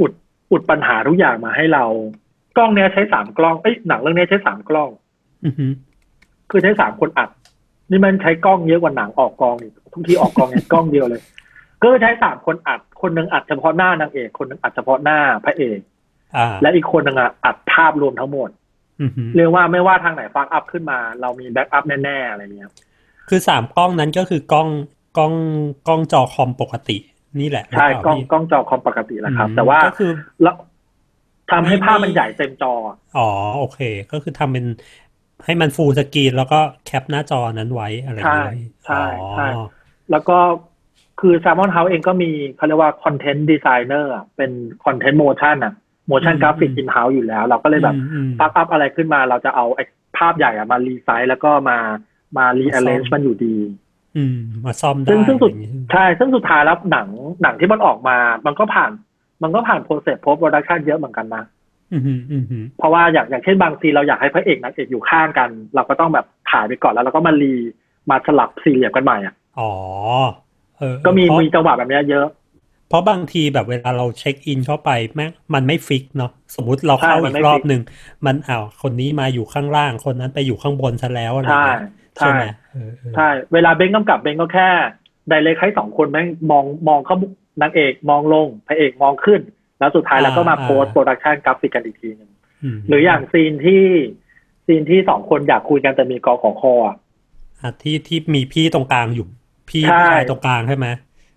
[0.00, 0.12] อุด
[0.52, 1.84] อุดปัญหาทุกอย่างมาให้เรา
[2.56, 4.90] กล้องเนี้ยใช้สามกล้องเอ้ยหนังเรื่องเนี้ยใช้สามกล้อง
[5.44, 5.72] อือหือ
[6.50, 7.30] คือใช้สามคนอัด
[7.90, 11.22] นี่มันใช้กล้องเยอะกว่าหนังออกกองอีกทุกทีออกกองเนี่ยกล้องเดียวเลย
[11.80, 15.78] ก็ใช้สามคนอัด คนหนึ่งอัดเฉพาะหน้านางเอกคนหนึ่งอัดเฉพาะหน้าพระเอก
[16.36, 18.59] อ่าและอีกคนหนึ่งอะอัดภาพรวมทั้งหมดอือหือ
[19.36, 22.70] เรียกว่าไม่ว่าทางไหนฟักอัพขึ้นมา เรามีแบ็กอัพแน่ๆอะไรเงี้ย
[23.28, 24.68] คือสามกล้องนั้นก็คือกล้อง
[25.18, 25.34] กล้อง
[25.88, 26.98] กล้องจอคอมปกติ
[27.40, 30.10] นี่แหละใช่หรือเปกล้องกล้องจอคอมปกติแหละครับอืมแต่ว่าก็คือ
[30.42, 30.56] แล้ว
[31.50, 32.72] ทำให้ภาพมันใหญ่เต็มจอ
[33.18, 33.80] อ๋อโอเค
[34.12, 34.66] ก็คือทำเป็น
[35.44, 38.54] ให้มัน full screen แล้วก็ cap หน้าจอนั้นไว้อะไรอย่างเงี้ย
[38.86, 39.02] ใช่
[39.34, 39.62] ใช่อ๋อ
[40.10, 40.38] แล้วก็
[41.20, 44.50] คือ Salmon House เองก็มีเขาเรียกว่า content designer เป็น
[44.84, 45.74] content motion อะ
[46.10, 49.84] motion graphic in-house อยู่แล้ว เราก็เลยแบบอืมอืมปัก up อะไรขึ้นมา เราจะเอาไอ้
[50.16, 51.78] ภาพใหญ่อะมา resize แล้วก็มา
[52.36, 53.56] มารีอ r เลนซ่อจ์มมันอยู่ดี
[54.16, 57.08] อืมมาซ่อมได้ซึ่งซึ่งสุดอย่างงี้ใช่ซึ่งสุดท้ายแล้วหนัง
[57.42, 58.90] หนังที่มันออกมา มันก็ผ่าน
[59.42, 61.44] มันก็ผ่านโปรเซสโพสโปรดักชันเยอะเหมือนกันนะ
[61.92, 67.54] อืมอืมอืมอืมเพราะว่าอย่างอย่างเช่นบางซีนเราอยากให้พระเอกนางเอกอยู่ข้างกัน เราก็ต้องแบบถ่ายไปก่อนแล้วเราก็มารี
[68.10, 69.70] มาสลับสี่เหลี่ยมกันใหม่อะอ๋อ
[70.78, 72.26] เออก็มีเพราะมีจังหวะแบบเนี้ยเยอะ
[72.90, 77.82] เพราะบางทีแบบเวลาเราเช็คอินเข้าไปแม่งมันไม่ฟิกเนาะสมมุติเราเข้าใช่มัอีนกไม่รอบฟิกหนึ่ง
[78.26, 81.80] มันอ้าวคนนี้มาอยู่ข้างล่างคนนั้นไปอยู่ข้างบนซะแล้วอะไรใช่เงี้ย
[82.16, 84.68] ใช่ใช่ไหมเออเออใช่ เวลาเบงกำกับเบงก็แค่
[85.28, 87.16] direct ให้สองคนแม่งมองมองเข้า
[87.62, 89.40] นางเอกมองลงพระเอกมองขึ้น
[89.78, 93.84] แล้วสุดท้ายแล้วก็มา post-production graphic กันอีกทีหนึ่งหรืออย่างซีนที่
[94.66, 96.96] ซีนที่สองคนอยากคุยกันแต่มีกอของคออะ
[97.60, 99.26] อะที่ที่มีพี่ตรงกลางอยู่
[99.68, 100.86] พี่ใช่ผู้ชายตรงกลางใช่ไหม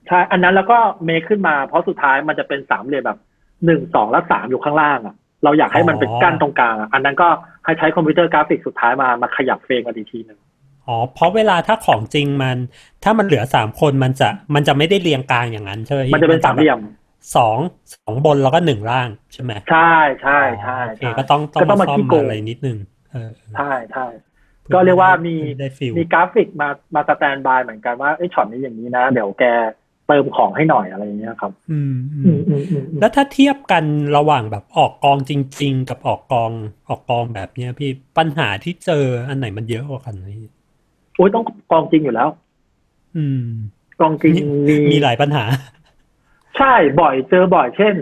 [0.08, 3.20] ใช่อันนั้นแล้วก็ make ขึ้นมาเพราะสุดท้ายมันจะเป็นสามเหลี่ยมแบบ
[3.66, 7.28] หนึ่งสองและสามอยู่ข้างล่างอะ เราอยากให้มันเป็นกั้นตรงกลางอะอันนั้นก็
[7.66, 10.39] ให้ใช้ computer graphic สุดท้ายมามาขยับ frame กันอีกทีหนึ่ง
[10.88, 12.58] อ๋อเพราะเวลาถ้าของจริงมัน
[13.04, 16.80] ถ้ามันเหลือสามคนมันจะมันจะไม่ได้เรียงกลางอย่างนั้นใช่ไหมพี่มันจะเป็นสามเหลี่ยม
[17.36, 17.58] สอง
[17.96, 22.78] สองบนแล้วก็หนึ่งล่างใช่ไหมใช่ใช่ใช่โอเคใช่ก็ต้องก็ต้องมามาซ่อมขี้โกงอะไรนิดนึง
[23.12, 24.06] เออใช่ใช่
[24.74, 29.46] ก็เรียกว่ามีได้ฟิลมีกราฟิกมามา standby เหมือนกันว่าเฮ้ยช็อตนี้อย่างนี้นะ เดี๋ยวแก
[30.08, 33.84] เติมของให้หน่อยอะไรอย่างเงี้ยครับอืมอือืมมอืมอืมอืมแล้วถ้าเทียบกัน
[34.18, 36.52] ระหว่างแบบออกกองจริง ๆ กับออกกอง
[36.89, 40.50] ออกกองแบบเนี้ย พี่ปัญหาที่เจออันไหนมันเยอะกว่ากันพี่
[41.16, 42.30] โอ้ยต้องกองจริงอยู่แล้ว
[43.18, 43.44] อืม
[44.02, 44.34] กองจริง
[44.68, 45.44] มีมีหลายปัญหา
[46.58, 47.96] ใช่บ่อยเจอบ่อยเช่น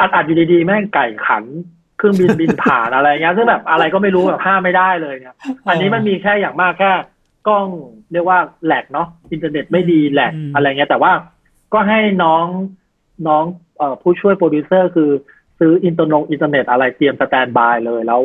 [0.00, 1.44] อัดอัดอยู่ดีๆแม่งไก่ขัน
[1.98, 5.36] เครื่องบินบินผ่านอะไรเงี้ยซึ่งแบบอะไรก็ไม่รู้แบบห้ามไม่ได้เลยเนี่ย
[5.68, 6.92] อันนี้มันมีแค่อย่างมากแค่
[7.48, 7.66] กล้อง
[8.12, 11.12] เรียกว่าแหลกเนาะอินเทอร์เน็ตไม่ดีแหลกอืมอะไรเงี้ยแต่ว่า
[11.72, 12.44] ก็ให้น้อง
[13.28, 13.44] น้อง
[13.78, 15.10] เอ่อผู้ช่วยโปรดิวเซอร์คือ
[15.58, 18.22] ซื้ออินเทอร์เน็ตอินเทอร์เน็ตอะไรเตรียม standby เลยแล้ว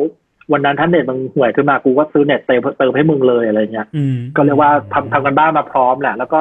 [0.52, 6.40] วันนั้นถ้าเน็ตมันห่วยขึ้นมากูก็ซื้อเน็ตเติมเติมให้มึงเลยอะไรเงี้ยอืมก็เรียกว่าทำทำการบ้านมาพร้อมแหละ แล้วก็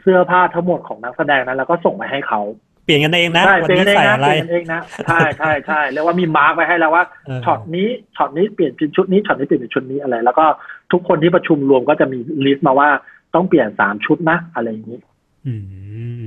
[0.00, 2.40] เสื้อผ้าทั้งหมดของนักแสดงนั้น แล้วก็ส่งไปให้เขา
[2.84, 10.44] เปลี่ยนกันเองนะใช่เปลี่ยนกันเองนะวันนี้ใส่อะไรเปลี่ยนกันเองนะใช่ใช่ใช่เรียกว่ามี mark ไว้ให้แล้วว่าเออช็อตนี้ช็อตนี้เปลี่ยนเป็นชุดนี้ช็อตนี้เปลี่ยนเป็นชุดนี้อะไร แล้วก็
[10.92, 12.88] ทุกคนที่ประชุมรวมก็จะมี list มาว่า
[13.34, 14.98] ต้องเปลี่ยนสามชุดนะอะไรอย่างนี้
[15.46, 15.54] อื
[16.20, 16.24] ม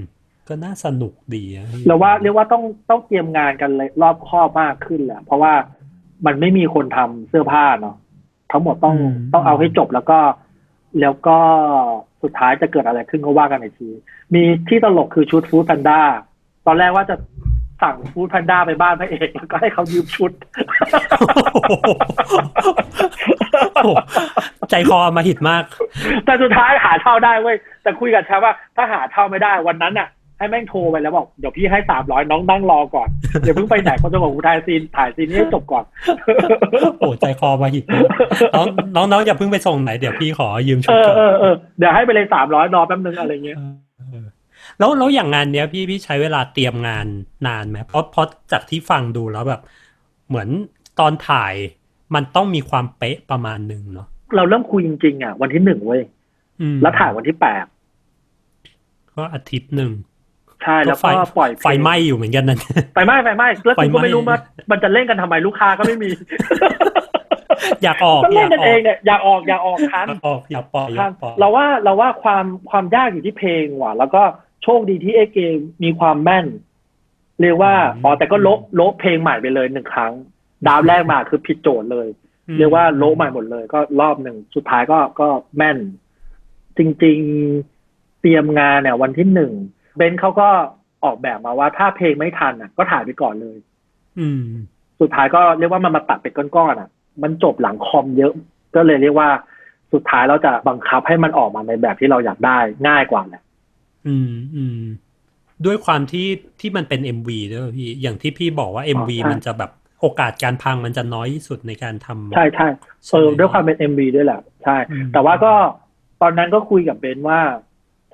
[0.48, 5.54] ก็น่าสนุกดีอะเราว่าเรียกว่าต้องต้องเตรียมงานกันเลยรอบคอบมากขึ้นแหละ เพราะว่า
[6.26, 7.96] มันไม่มีคนทำเสื้อผ้าเนาะ
[8.52, 8.96] ทั้งหมดต้อง
[9.34, 10.20] ต้องเอาให้จบแล้วก็
[11.02, 11.38] แล้วก็
[12.24, 13.90] สุดท้ายจะเกิดอะไรขึ้นก็ว่ากันอีกที
[14.34, 16.02] มีที่ตลกคือชุดฟู้ดแพนด้า
[16.66, 17.16] ตอนแรกว่าจะ
[17.86, 20.32] สั่งฟู้ดแพนด้าไปบ้านพระเอกแล้วก็ให้เขายืมชุด
[21.68, 21.78] โอ้
[23.84, 23.90] โห
[24.70, 25.64] ใจคอมาหิดมาก
[26.26, 33.10] แต่สุดท้ายหาเช่าได้เว้ย แต่คุยกับชาว่าถ้าหาเช่าไม่ได้วันนั้นน่ะ ให้แม่งโทรไปแล้วบอกเดี๋ยวพี่ให้สามร้อยน้องนั่งรอก่อน
[33.42, 35.84] เดี๋ยวเพิ่งไปไหนเขาจะบอกกูถ่ายซีนถ่ายซีนนี้ให้จบก่อน
[37.00, 38.04] โอ้ใจคอมาหิดมาก
[38.56, 43.72] น้องน้องน้องอย่าเพิ่งไปส่งไหนเดี๋ยวพี่ขอยืมชุเอดอก่อนเออเออเดี๋ยวให้ไปเลยสามร้อยรอแป๊บนึงอะไรเงี้ยเออ
[44.80, 47.06] แล้วแล้วอย่างงานเนี้ยพี่พี่ใช้เวลาเตรียมงาน
[47.48, 49.62] นานไหมเพราะเพราะจากที่ฟังดูแล้วแบบ
[50.28, 50.50] เหมือน
[51.00, 51.54] ตอนถ่าย
[52.16, 56.02] มันต้องมีความเป๊ะประมาณหนึ่งเนาะเราเริ่มคุยจริงๆอะ วันที่หนึ่งเว้ย
[56.62, 57.66] อืมแล้วถ่ายวันที่แปด
[59.14, 59.92] ก็อาทิตย์หนึ่ง
[60.64, 62.60] ใช่แล้วก็ปล่อยเพลงไฟไหม้อยู่เหมือนกันนั่น
[62.94, 64.38] ไฟไหม้ไฟไหม้แล้วไฟกูไหม้ก็ไม่รู้ว่า
[64.72, 66.10] มันจะเล่นกันทำไมลูกค้าก็ไม่มี
[67.84, 74.22] อยากออกก็อเล่ยานกกันอเออกงเนี่ยอยากออกอยากออกทันอยากออกอยากปล่อยอยากปล่อยเราว่าเราว่าความความยากอยู่ที่เพลงว่ะ แล้วก็
[74.68, 76.46] โชคดีที่เอเกมมีความแม่น
[77.42, 77.74] เรียกว่า
[78.04, 80.14] อ๋อแต่ก็โละโละเพลงใหม่ไปเลยหนึ่งครั้ง
[80.68, 82.08] ดาวแรกมาคือผิดโจทย์เลย
[82.58, 85.78] เรียกว่าโละใหม่หมดเลย ก็รอบหนึ่งสุดท้ายก็ก็แม่น
[86.78, 87.20] จริง
[87.70, 89.52] ๆเตรียมงานเนี่ย วันที่หนึ่ง
[89.98, 90.50] เบนซ์เขาก็
[91.04, 93.58] ออกแบบมาว่าถ้าเพลงไม่ทันอะ ก็ถ่ายไปก่อนเลย
[94.20, 94.44] อืม
[95.02, 96.90] สุดท้ายก็เรียกว่ามันมาตัดเป็นก้อนๆอะ
[97.24, 98.34] มันจบหลังคอมเยอะ
[98.76, 99.30] ก็เลยเรียกว่า
[99.94, 103.42] สุดท้ายเราจะบังคับให้มันออกมาในแบบที่เราอยากได้ง่ายกว่าแหละ
[104.08, 104.80] อืมอืม
[105.66, 106.28] ด้วยความที่
[106.60, 112.68] ที่มันเป็น MV ด้วยพี่อย่างที่พี่บอกว่า MV ใช่มันจะแบบโอกาสการพังมันจะน้อยที่สุดในการทำใช่ใช่
[113.12, 115.54] เออด้วยความเป็น MV ด้วยแหละใช่อืมแต่ว่าก็
[116.22, 117.40] ตอนนั้นก็คุยกับเบนว่า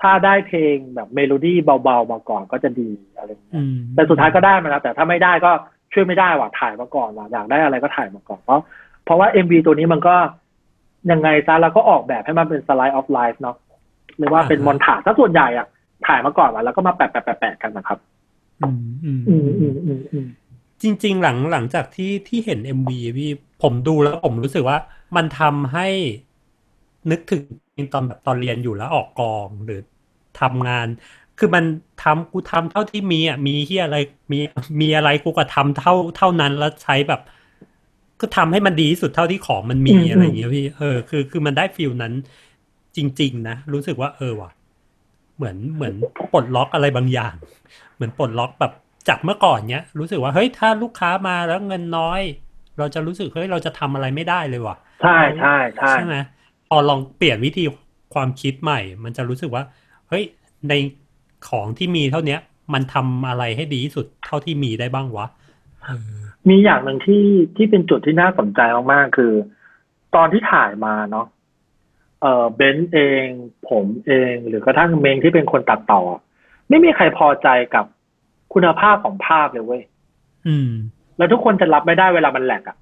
[0.00, 5.52] ถ้าได้เพลงแบบเมโลดี้เบาๆมาก่อนก็จะดีอะไรอย่างเงี้ยอืมแต่สุดท้ายก็ได้มาแล้วแต่ถ้าไม่ได้ก็
[5.92, 8.60] ช่วยไม่ได้ว่ะถ่ายมาก่อนว่ะอยากได้อะไรก็ถ่ายมาก่อนเพราะ
[9.04, 10.14] เพราะว่าเอ็มวีตัวนี้มันก็
[11.10, 13.56] ยังไงซะเราก็ออกแบบให้มันเป็นสไลด์ออฟไลฟ์เนาะ
[14.18, 15.66] หรือว่าเป็นมอนทาถ้าส่วนใหญ่อะ
[16.06, 17.98] ถ่ายมาก่อนว่ะแล้วก็มาแปะแปะแปะแปะกันนะครับ
[18.60, 20.26] อืมอืมอืมอืมอืมอืม
[20.82, 23.30] จริง ๆ หลังหลังจากที่ที่เห็น MV พี่
[23.62, 24.78] ผมดูแล้วผมรู้สึกว่า
[25.16, 25.88] มันทำให้
[27.10, 27.42] นึกถึง
[27.92, 29.80] ตอนแบบตอนเรียนอยู่แล้วออกกองหรือ
[30.40, 30.86] ทำงาน
[31.38, 31.64] คือมัน
[31.98, 33.96] ทำกูทำเท่าที่มีอะมีที่อะไร
[34.32, 34.38] มี
[34.80, 37.20] มีอะไรกูก็ทำเท่าเท่านั้นแล้วใช้แบบ
[38.20, 42.12] ก็ทำให้มันดีที่สุดเท่าที่ของมันมีอืมอะไรอย่างเงี้ยพี่เออคือคือมันได้ฟิลนั้น
[42.96, 44.50] จริง ๆ นะ รู้สึกว่าเออว่ะ
[45.36, 45.94] เหมือนเหมือน
[46.32, 47.34] ปลดล็อกอะไรบางอย่าง
[47.94, 48.72] เหมือนปลดล็อกแบบ
[49.08, 52.20] จากเมื่อก่อนเนี้ย รู้สึกว่าเฮ้ยถ้าลูกค้ามาแล้วเงินน้อย
[52.78, 56.16] เราจะรู้สึกเฮ้ยเราจะทำอะไรไม่ได้เลยว่ะ ใช่ใช่ใช่ใช่ไหม
[56.68, 57.64] พอลองเปลี่ยนวิธี
[58.14, 59.64] ความคิดใหม่ มันจะรู้สึกว่า
[60.08, 60.24] เฮ้ย
[60.68, 60.72] ใน
[61.48, 62.40] ของที่มีเท่าเนี้ย
[62.74, 65.26] มันทำอะไรให้ดีที่สุดเท่าที่มีได้บ้างวะ
[65.84, 67.24] เออมีอย่างหนึ่งที่
[67.56, 68.60] ที่เป็นจุดที่น่าสนใจ
[68.92, 69.32] มากๆคือ
[70.14, 71.26] ตอนที่ถ่ายมาเนาะ
[72.22, 73.26] เออเบนซ์เอง
[73.68, 76.02] ผมเอง หรือกระทั่งเมงที่เป็นคนตัดต่อ
[76.68, 77.84] ไม่มีใครพอใจกับ
[78.54, 79.82] คุณภาพของภาพเลยเว้ย
[80.46, 80.70] อืม
[81.18, 82.76] แล้วทุกคนจะรับไม่ได้เวลามันแหลกอะ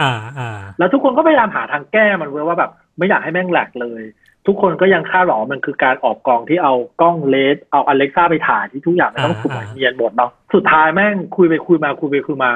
[0.00, 4.02] อ่าอ่า แล้วทุกคนก็พยายามหาทางแก้มันเว้ยว่าแบบ ไม่อยากให้แม่งแหลกเลย
[4.46, 12.52] ทุกคนก็ยังคาดหวังว่ามันคือการออกกองที่เอากล้องเลสเอาอเล็กซ่าไปถ่ายที่ทุกอย่างมันต้องสวยเนียนหมดเนาะสุดท้ายแม่งคุยไปคุยมาคุยไปคุยมา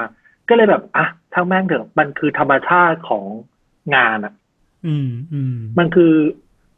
[0.48, 3.24] ก็เลยแบบอะทั้งแม่งเถอะมันคือธรรมชาติของ
[3.94, 4.32] งานอะ
[4.86, 6.12] อืมอืมมันคือ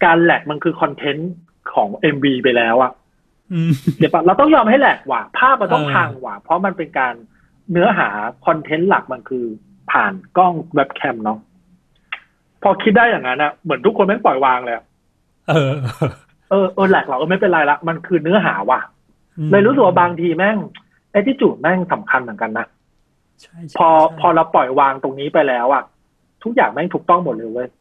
[0.04, 1.32] การแหลกมันคือคอนเทนต์
[1.74, 2.92] ของเอ็มบีไปแล้วอะ
[3.52, 7.14] อืมเดี๋ยวปะเราต้องยอมให้แหลกว่ะภาพมันต้องเออพังว่ะเพราะมันเป็นการ
[7.72, 8.08] เนื้อหา
[8.46, 9.44] คอนเทนต์หลักมันคือ
[9.90, 11.38] ผ่านกล้องเว็บแคมเนาะ
[12.62, 14.84] พอคิดได้อย่างนั้นอะเหมือนทุกคนแม่งปล่อยวางเลยอะ
[15.48, 15.72] เออ
[16.50, 18.80] เออเออแหลกเหรอเออไม่เป็นไรละมันคือเนื้อหาว่ะ
[19.48, 20.56] มเลยรู้สึกว่าบางทีแม่ง
[21.12, 22.66] ไอ้ที่จุดแม่งสำคัญเหมือนกันนะ
[23.42, 25.82] ใช่ใช่พอใช่พอเราปล่อยวางตรงนี้ไปแล้วอะ
[26.44, 27.77] ทุกอย่างแม่งถูกต้องหมดเลยเว้ยอืม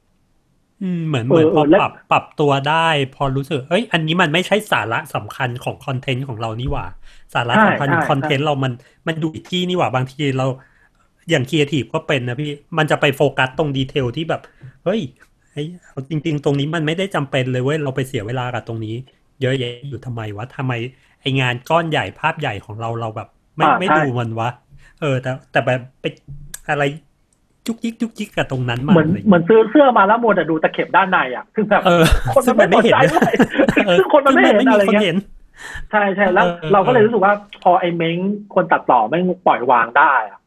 [1.07, 6.85] เหมือนเหมือนเออพอเออและปรับปรับตัวได้ พอรู้สึก เอ้ย อันนี้มันไม่ใช่สาระสำคัญของคอนเทนต์ของเรานี่หว่า
[7.33, 8.73] สาระสำคัญของ content เรามัน
[9.07, 10.47] มันอยู่อีกที่นี่หว่าบางทีเรา
[11.29, 14.41] อย่างครีเอทีฟก็เป็นนะพี่มันจะไปโฟกัสตรง detail ที่แบบ
[14.83, 15.01] เฮ้ย
[15.51, 18.95] ไอ้เอาจริง ๆ ตรงนี้มันไม่ได้จำเป็นเลยเว้ยเราไปเสียเวลากับตรงนี้
[19.41, 20.73] เยอะแยะอยู่ทำไมวะทำไม
[21.21, 24.49] ไอ้งานก้อนใหญ่ภาพใหญ่ของเราเราแบบ ไม่อ่าไม่ใช่ดูมันวะ
[25.01, 26.05] เออ แต่แต่แบบไป
[26.69, 26.83] อะไร
[27.67, 32.03] จุกยิกจุกยิกกับตรงนั้นมาเหมือนอะไรอย่างเหมืเงี้ยอนซื้อเสื้อมาแล้วมัวแต่ดูตะเข็บด้านในอะซึ่งแบบเออ
[32.33, 33.33] คนมันไม่สนใจเลย
[33.99, 35.17] ซึ่งคนมันไม่เห็นอะไรซึ่งเงี้ยม่มีคนเห็น
[35.91, 38.17] ใช่ใช่แล้วเออเออเราก็เลยรู้สึกว่าพอไอ้เม้ง
[38.55, 40.39] คนตัดต่อแม่งปล่อยวางได้อะ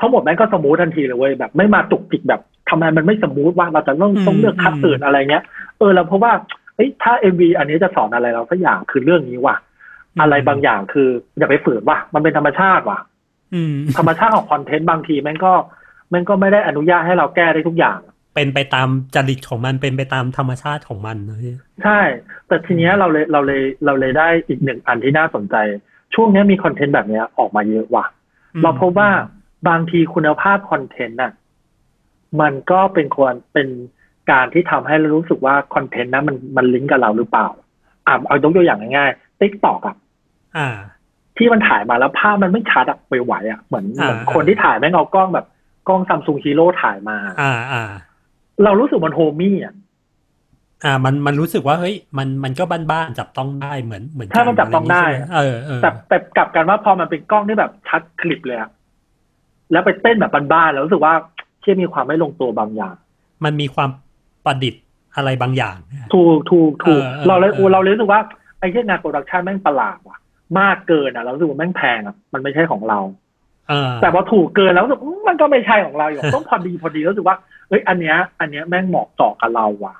[0.00, 5.44] ทั้งหมดแม่งก็ smooth ทันทีเลยเว้ยแบบไม่มาจุกจิกแบบทำไมมันไม่ smooth ว่ะเราจะต้องต้องเลือก cut อื่นอะไรเงี้ย
[5.78, 6.32] เออแล้วเพราะว่า
[6.76, 9.56] เอ้ยถ้า MV อันนี้จะสอนอะไรเราสักอย่างคือเรื่องนี้ว่ะ
[10.20, 12.98] อะไรบางอย่างคืออย่าไปฝืนว่ะมันเป็นธรรมชาติว่ะ
[13.54, 17.98] อืมธรรมชาติของคอนเทนต์บางทีแม่งก็แม่งก็ไม่ได้อนุญาตให้เราแก้ได้ทุกอย่าง
[18.34, 22.00] เป็นไปตามจริตของมันเป็นไปตามธรรมชาติของมันนะพี่ใช่
[22.46, 25.56] แต่ทีเนี้ยเราเลยเราเลยเราเลยได้อีกหนึ่งอันที่น่าสนใจ
[26.14, 28.06] ช่วงเนี้ยมีคอนเทนต์แบบเนี้ยออกมาเยอะว่ะ
[28.62, 29.10] เราพบว่า
[29.68, 31.32] บางทีคุณภาพคอนเทนต์น่ะ
[32.40, 33.68] มันก็เป็นควรเป็น
[34.30, 37.48] การที่ทำให้เรารู้สึกว่าคอนเทนต์นั้นมันมันลิงก์กับเราหรือเปล่า
[38.06, 39.96] อะเอายกตัวอย่างง่ายๆ TikTok อะ
[40.56, 40.68] อ่า
[41.36, 45.46] ที่มันถ่ายมาแล้วภาพมันไม่ชัดอะไปไหวอะเหมือนอ่าเหมือนคนที่ถ่ายแม่งเอากล้องแบบ
[45.88, 47.82] กล้อง Samsung Hero ถ่ายมา อ่าอ่า
[48.64, 49.74] เรารู้สึกมัน homey อะ
[50.84, 58.70] อ่า มันมันรู้สึกว่าเฮ้ยมันมันก็บ้านๆจับต้องได้เหมือนเหมือนถ้ามันจับต้องได้อะไรอย่างนี้ใช่หมเออเออแต่แต่กลับกันว่าพอมันเป็นกล้องที่แบบชัดกริบเลยอะ
[59.72, 61.14] แล้วไปเต้นแบบบ้านๆแล้วรู้สึกว่า
[61.60, 62.94] เชื่อมีความไม่ลงตัวบางอย่าง
[63.44, 63.90] มันมีความ
[64.44, 64.82] ประดิษฐ์
[65.16, 65.76] อะไรบางอย่าง
[66.14, 68.20] ถูกถูกถูกเออเออเราเลยเออเราเลยรู้สึกว่า
[68.60, 70.18] ไอ้ที่งานโปรดักชันแม่งประหลาดว่ะ
[70.60, 73.27] มากเกินอะ เรารู้สึกว่าแม่งแพงอะ มันไม่ใช่ของเราเออ
[74.00, 77.36] แต่พอถูกเกินแล้วรู้สึกอืมมันก็ไม่ใช่ของเราอยู่ต้องพอดีพอดีรู้สึกว่า
[77.68, 79.94] เอ้ยอันเนี้ย อันเนี้ยแม่งเหมาะเจาะกับเราว่ะ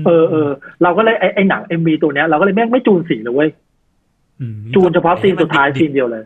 [0.00, 0.48] มเออเออ
[0.82, 3.50] เราก็เลยไอ้ไอ้หนังเอ็มบีตัวเนี้ยเราก็เลยแม่งไม่จูนสีเลยเว้ย
[4.40, 6.24] อืมจูนเฉพาะซีนสุดท้ายให้ซีมันเดียวเลย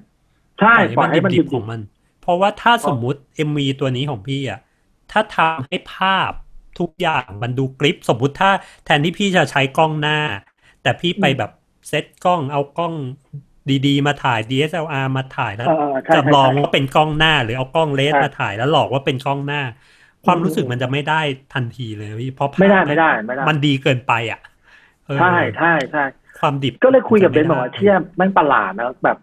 [0.60, 1.80] ใช่ดิบๆปล่อยให้มันดิดิบบๆของมัน
[2.20, 4.60] เพราะว่าถ้าสมมุติ MV ตัวนี้ของพี่อะ
[5.12, 6.32] ถ้าทำให้ภาพ
[6.78, 8.50] ทุกอย่างมันดูกริป สมมุติถ้า
[8.84, 10.18] แทนที่พี่จะใช้กล้องหน้า
[10.82, 11.50] แต่พี่ไปแบบ
[11.88, 12.94] เซตกล้องเอากล้อง
[13.86, 15.72] ดีๆ มาถ่าย DSLR มาถ่ายแล้วเออ
[16.06, 19.58] ใช่จะใช่ลองใช่ว่าเป็นกล้องหน้า หรือเอากล้องเลนส์ใช่มาถ่ายแล้วหลอกว่าเป็นกล้องหน้า
[20.24, 21.14] ความอืมรู้สึกมันจะไม่ได้
[21.52, 24.38] ทันทีเลยพี่เพราะภาพไม่ได้ไม่ได้ไม่ได้ มันดีเกินไปอะ
[25.04, 26.04] เออใช่ใช่ใช่
[26.38, 29.16] ความดิบก็เลยคุยกับเบนจะบไม่อกว่าได้เชี่ยแม่งประหลาดนะแบบ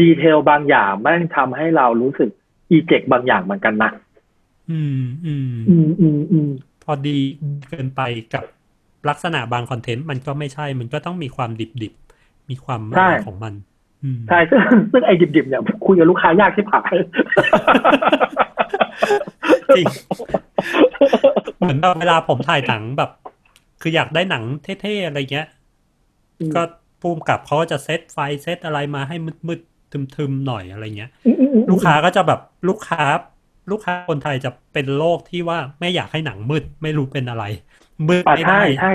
[0.00, 2.30] ดีเทลบางอย่างแม่งทำให้เรารู้สึก
[2.70, 3.90] อีเจกบางอย่างเหมือนกันนะ
[4.68, 4.90] อืม
[5.24, 6.48] อืมอืมอืมอืม
[6.82, 7.10] พอดี
[7.68, 8.00] เกินไป
[8.34, 8.44] กับ
[9.08, 12.03] ลักษณะบางคอนเทนต์มันก็ไม่ใช่ มันก็ต้องมีความดิบดิบๆ
[12.50, 13.54] มีความใช่อะไรของมัน
[14.04, 14.60] อืมใช่ซึ่ง
[14.92, 16.92] ซึ่งไอ้ดิบๆเนี่ยคุยกับลูกค้ายากที่ผ่าน
[19.76, 19.86] จริง
[21.58, 23.10] เหมือนแบบเวลาผมถ่ายหนังแบบ
[23.80, 24.42] คืออยากได้หนัง
[24.82, 25.46] เท่ๆอะไรเงี้ย
[26.40, 29.16] อืมผู้กำกับเขาก็จะเซตไฟเซตอะไรมาให้
[29.48, 33.02] มืดๆทึมๆหน่อยอะไรเงี้ยอืมอืมอืมลูกค้าก็จะแบบลูกค้า
[33.70, 37.44] ลูกค้าคนไทยจะเป็นโรคที่ว่าไม่อยากให้หนังมืด ไม่รู้เป็นอะไร
[38.08, 38.92] มืดอะไม่ใช่ได้ใช่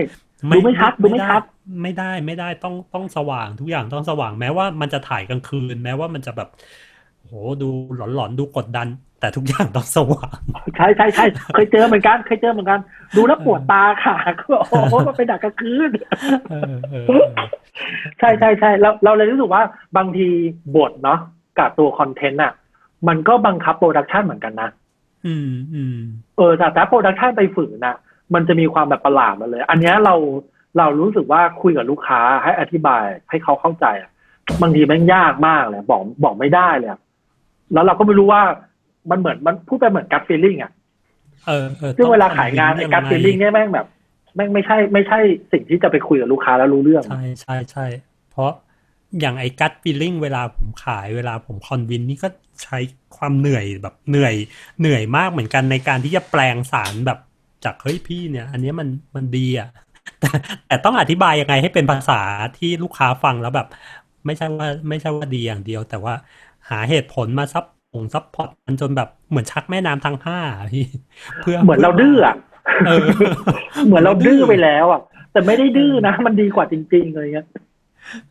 [0.55, 1.41] ดูไม่ชัดดูไม่ชัด
[1.83, 6.49] ไม่ได้ไม่ได้ต้องต้องสว่างทุกอย่างต้องสว่างแม้ว่ามันจะถ่ายกลางคืน แม้ว่ามันจะแบบ
[7.25, 8.87] โหดูหลอนๆดูกดดัน
[9.19, 10.37] แต่ทุกอย่างต้องสว่าง
[10.77, 12.79] ใช่ใช่ใช่เคยเจอเหมือนกันเคยเจอเหมือนกัน
[13.15, 15.89] ดูแล้วปวดตาค่ะก็บอกโอ้โหมันเป็นฉากกลางคืน
[16.49, 17.25] เออเออเออ
[18.19, 19.63] ใช่ใช่ใช่เราเราเลยรู้สึกว่า
[19.97, 20.27] บางที
[20.75, 21.19] บทเนาะ
[21.57, 22.53] กับตัวคอนเทนต์อะ
[23.07, 24.69] มันก็บังคับโปรดักชันเหมือนกันนะ
[25.27, 25.97] อืมอืม
[26.37, 27.95] เออแต่ถ้าโปรดักชันไปฝืนน่ะ
[28.33, 30.15] มันจะมีความแบบประหลาดมาเลย อันเนี้ยเรา
[30.77, 34.11] เรารู้สึกว่าคุยกับลูกค้าให้อธิบายให้เขาเข้าใจอะ
[34.61, 36.99] บางทีแม่งยากมากเลยบอกบอกไม่ได้เลยอะ
[37.73, 38.41] แล้วเราก็ไม่รู้ว่า
[39.09, 40.71] มันเหมือนมันพูดไปเหมือนกั t ฟีลลิ่งอะ
[41.47, 43.87] เออเออซึ่งตอนเวลาขายงานทำไอ้ยักั t ไฟีลลิ่งเนี่ยแม่งแบบ
[44.35, 45.19] แม่งไม่ใช่ไม่ใช่
[45.51, 47.85] สิ่งที่จะไปคุยกับลูกค้าแล้วรู้เรื่อง ใช่ใช่ใช่
[48.31, 48.51] เพราะ
[49.19, 52.29] อย่างไอ้กั t ฟีลลิ่งเวลาผมขายเวลาผม convince นี่ก็
[52.63, 52.77] ใช้
[53.17, 54.35] ความเหนื่อยแบบเหนื่อย
[54.79, 57.19] เหนื่อยมากเหมือนกันในการที่จะแปลงสารแบบ
[57.63, 59.67] จากเฮ้ยพี่เนี่ย อันเนี้ยมันมันดีอะ
[60.19, 60.27] แต่
[60.67, 62.13] แต่ต้องอธิบายยังไงให้เป็นภาษา
[62.55, 63.67] ที่ลูกค้าฟังแล้วแบบ
[64.25, 66.13] ไม่ใช่ว่าไม่ใช่ว่าดีอย่างเดียว แต่ว่า
[66.69, 70.85] หาเหตุผลมาซับองซับพอร์ตมันจนแบบเหมือนชักแม่น้ำทั้งห้าอะพี่
[71.41, 72.35] เพื่อเหมือนเราดื้ออะ
[72.87, 73.05] เออ
[73.85, 77.47] เหมือนเราดื้อไปแล้วอะ แต่ไม่ได้ดื้อนะ มันดีกว่าจริงๆเลยเงี้ย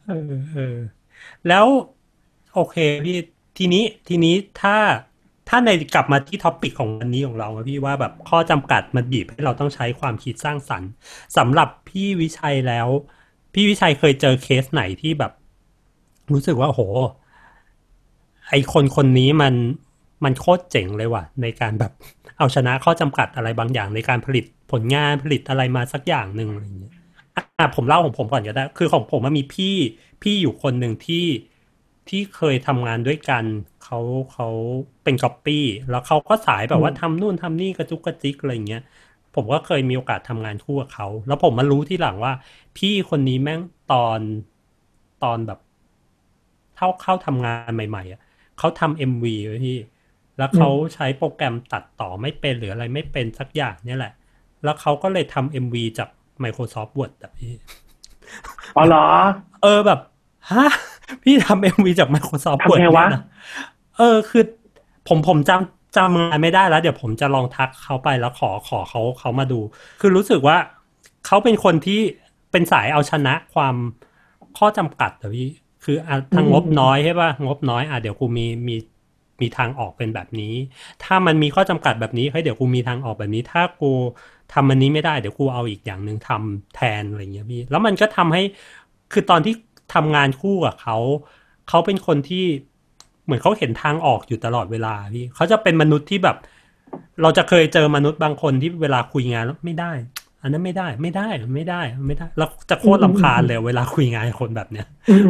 [0.07, 0.77] เออเออ
[1.49, 1.67] แล้ว
[2.55, 3.17] โอเคพี่
[3.59, 4.77] ทีนี้ทีนี้ถ้า
[5.49, 10.91] ถ้าในกลับมาที่ท็อปิกของวันนี้ของเราพี่ว่าแบบข้อจำกัดมันบีบให้เราต้องใช้ความคิดสร้างสรรค์
[11.37, 12.89] สำหรับพี่วิชัยแล้ว
[13.55, 15.33] พี่วิชัยเคยเจอเคสไหนที่แบบ
[16.33, 16.81] รู้สึกว่าโห
[18.49, 19.55] ไอคนคนนี้มัน
[20.25, 21.93] มันโคตรเจ๋งเลยว่ะ ในการแบบ
[22.39, 26.95] เอาชนะข้อจำกัดอะไรบางอย่างในการผลิตผลงานผลิตอะไรมาสักอย่างหนึ่งอะไรอย่างเงี้ย
[27.59, 29.75] อะผมเล่าของผมก่อนก็ได้ คือของผมมันมีพี่
[30.23, 31.27] พี่อยู่คนหนึ่งที่
[32.09, 33.45] ที่เคยทำงานด้วยกัน
[33.91, 34.01] เขา
[34.33, 34.49] เขา
[35.05, 38.83] เป็นก๊อปปี้แล้วเขาก็สายแบบว่าทำนู่นทำนี่กระจุกกระจิกอะไรอย่างเงี้ย
[39.35, 42.33] ผมก็เคยมีโอกาสทำงานคู่กับเขา แล้วผมมารู้ทีหลังว่า
[42.77, 43.61] พี่คนนี้แม่ง
[43.93, 44.21] ตอน
[45.25, 45.61] ตอนแบบ
[46.77, 48.21] เข้าเข้าทำงานใหม่ ๆอะ
[48.59, 49.79] เขาทำ MV ไว้พี่
[50.39, 54.13] แล้วเขาใช้โปรแกรมตัดต่อไม่เป็นหรืออะไรไม่เป็นสักอย่างเนี่ยแหละ
[54.65, 56.09] แล้วเขาก็เลยทำเอ็มวีจาก
[56.43, 57.53] Microsoft Word อะพี่
[58.77, 59.07] อ๋อเหรอ
[59.63, 60.01] เออแบบ
[60.51, 60.67] ฮะ
[61.23, 63.07] พี่ทำเอ็มวีจาก Microsoft ทำ Word ไงวะ
[63.99, 64.41] เนี่ยนะเออคือ
[65.05, 69.61] ผมผมจำจำงานไม่ได้แล้ว เดี๋ยวผมจะลองทักเขาไปแล้วขอขอเขาเขามาดู
[69.99, 70.57] คือรู้สึกว่า
[71.23, 71.95] เขาเป็นคนที่
[72.51, 73.77] เป็นสายเอาชนะความ
[74.55, 75.45] ข้อจำกัดอะพี่
[75.83, 78.75] คืออะทางงบน้อยใช่ป่ะงบน้อยอะเดี๋ยวกูมีมี
[79.41, 80.55] มีทางออกเป็นแบบนี้
[81.01, 83.87] ถ้ามันมีข้อจำกัดแบบนี้เฮ้ยเดี๋ยวกูมีทางออกแบบนี้ ถ้ากู
[84.51, 88.41] ทำอันนี้ไม่ได้เดี๋ยวกูเอาอีกอย่างหนึ่งทำแทนอะไรเงี้ยพี่แล้วมันก็ทำให้
[89.11, 89.53] คือตอนที่
[89.91, 90.95] ทำงานคู่กับเขา
[91.67, 92.37] เขาเป็นคนที่
[93.29, 96.37] เหมือนเขาเห็นทางออกอยู่ตลอดเวลาพี่เขาจะเป็นมนุษย์ที่แบบ
[97.23, 99.93] เราจะเคยเจอมนุษย์บางคนที่เวลาคุยงานแล้วไม่ได้
[100.43, 104.87] อันนั้นไม่ได้ไม่ได้ไม่ได้ไม่ได้แล้วจะโคตรลำคาญเลยเวลาคุยงานคนแบบเนี้ย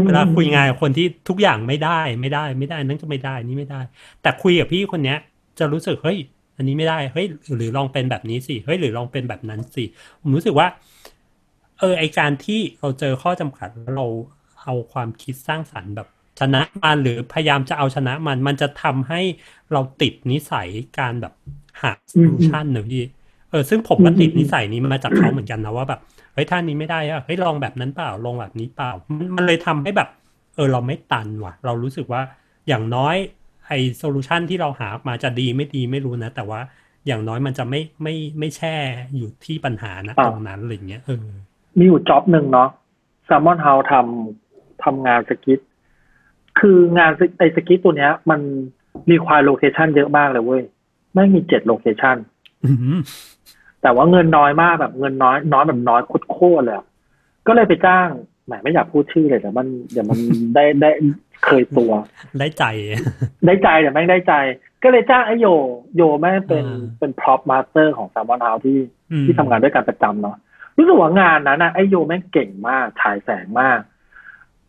[0.07, 3.81] เวลาคุยงานคนที่ทุกอย่างไม่ได้ไม่ได้ไม่ได้นั่นก็ไม่ได้นี่ไม่ได้
[4.23, 5.19] แต่คุยกับพี่คนเนี้ย
[5.59, 6.19] จะรู้สึกเฮ้ย
[6.57, 9.85] อันนี้ไม่ได้เฮ้ยหรือลองเป็นแบบนี้สิเฮ้ยหรือลองเป็นแบบนั้นสิ
[10.21, 10.67] ผมรู้สึกว่า
[11.79, 14.07] เออไอการที่เราเจอข้อจำกัดแล้วเรา
[14.63, 16.09] เอาความคิดสร้างสรรค์แบบ
[16.41, 19.21] ชนะมันหรือพยายามจะเอาชนะมัน มันจะทำให้
[19.73, 21.35] เราติดนิสัยการแบบ
[21.83, 23.03] หา solution เนอะพี่
[23.51, 26.01] เออซึ่งผมก็ติดนิสัยนี้มาจากเขาเหมือนกันนะว่าแบบ
[26.35, 30.09] เฮ้ยท่านี้ไม่ได้อะเฮ้ยลองแบบนั้นเปล่าลองแบบนี้เปล่า มันมันเลยทำให้แบบ
[30.57, 32.23] เออเราไม่ตันว่ะ เรารู้สึกว่า
[32.69, 33.17] อย่างน้อย
[33.67, 36.61] ไอ solution ที่เราหาออกมาจะดีไม่ดีไม่รู้นะ แต่ว่า
[37.07, 38.75] อย่างน้อยมันจะไม่ไม่ไม่แช่
[39.17, 41.27] อยู่ที่ปัญหานะอ่าตรงนั้นอะไรเงี้ยเออ
[41.79, 42.69] มีอยู่ job หนึ่งเนาะ
[43.25, 45.61] Salmon House ทำทำงาน skit
[46.61, 48.41] คืองานไอ skit ตัวเนี้ย มัน
[49.11, 50.63] require location เยอะมากเลยเว้ย
[51.15, 52.17] ไม่มีเจ็ด location
[52.65, 53.01] อืม
[53.83, 56.01] แต่ว่าเงินน้อยมากแบบเงินน้อยน้อยแบบน้อย
[56.33, 56.87] โคตรๆเลยอะ
[57.47, 58.09] ก็เลยไปจ้าง
[58.47, 60.19] แหมไม่อยากพูดชื่อเลยแต่มันเดี๋ยวมัน
[60.55, 60.91] ได้ได้
[61.45, 61.93] เคยตัว
[62.39, 62.65] ได้ใจ
[63.47, 64.35] ได้ใจแต่แม่งได้ใจ
[64.83, 65.47] ก็เลยจ้างไอโย
[65.97, 68.79] โยแม่งเป็นอ่าเป็น prop master ของ Salmon House ที่
[69.13, 70.37] อืมที่ทำงานด้วยกันประจำเนาะ
[70.77, 73.79] รู้สึกว่างานนั้นนะไอโยแม่งเก่งมากฉายแสงมาก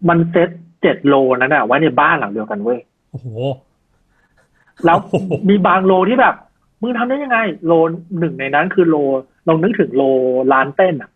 [0.10, 0.50] มันเซ็ต
[0.82, 2.80] เจ็ดโลนั้นอะไว้ในบ้านหลังเดียวกันเว้ย
[3.12, 3.28] โอ้โห
[4.86, 6.36] แล้วโอ้โหมีบางโลที่แบบ
[6.82, 7.72] มึงทำได้ยังไง โล
[8.20, 8.96] หนึ่งในนั้นคือโล
[9.48, 10.04] ลองนึกถึงโล
[10.54, 11.10] ร้านเต้นอะ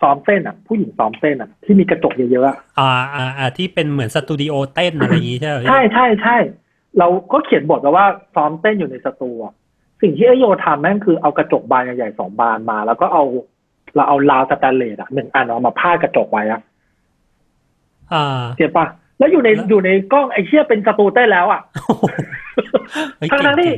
[0.00, 6.36] ซ้อมเต้นอะผู้หญิงซ้อมเต้นอะที่มีกระจกเยอะๆอะอ่าอ่าอ่าที่เป็นเหมือนสตูดิโอเต้นอะไรอย่างงี้ใช่ไหมใช่ใช่ใช่
[6.98, 9.54] เราก็เขียนบทไว้ว่าซ้อมเต้นอยู่ในสตูอะ
[10.02, 13.24] สิ่งที่ไอโยทำแม่งคือเอากระจกบานใหญ่ๆสองบานมา แล้วก็เอา
[13.94, 16.69] เราเอาราวสแตนเลสอะหนึ่งอันเอามาพาดกระจกไว้อะอ่า
[18.58, 18.86] เห็นปะ
[19.18, 21.60] แล้วอยู่ในแล้วอยู่ในกล้องไอเชี่ยเป็นสตูเต้นแล้วอะ
[23.18, 23.74] เฮ้ยทั้งนั้นเก่ที่ง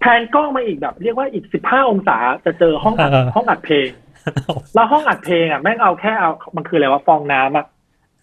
[0.00, 7.66] แพนกล้องมาอีกแบบ เรียกว่าอีกสิบห้าองศาจะเจอห้องอัดเออห้องอัดเพลงๆแล้วห้องอัดเพลงอะแม่งเอาแค่เอามันคืออะไรวะฟองน้ำอะ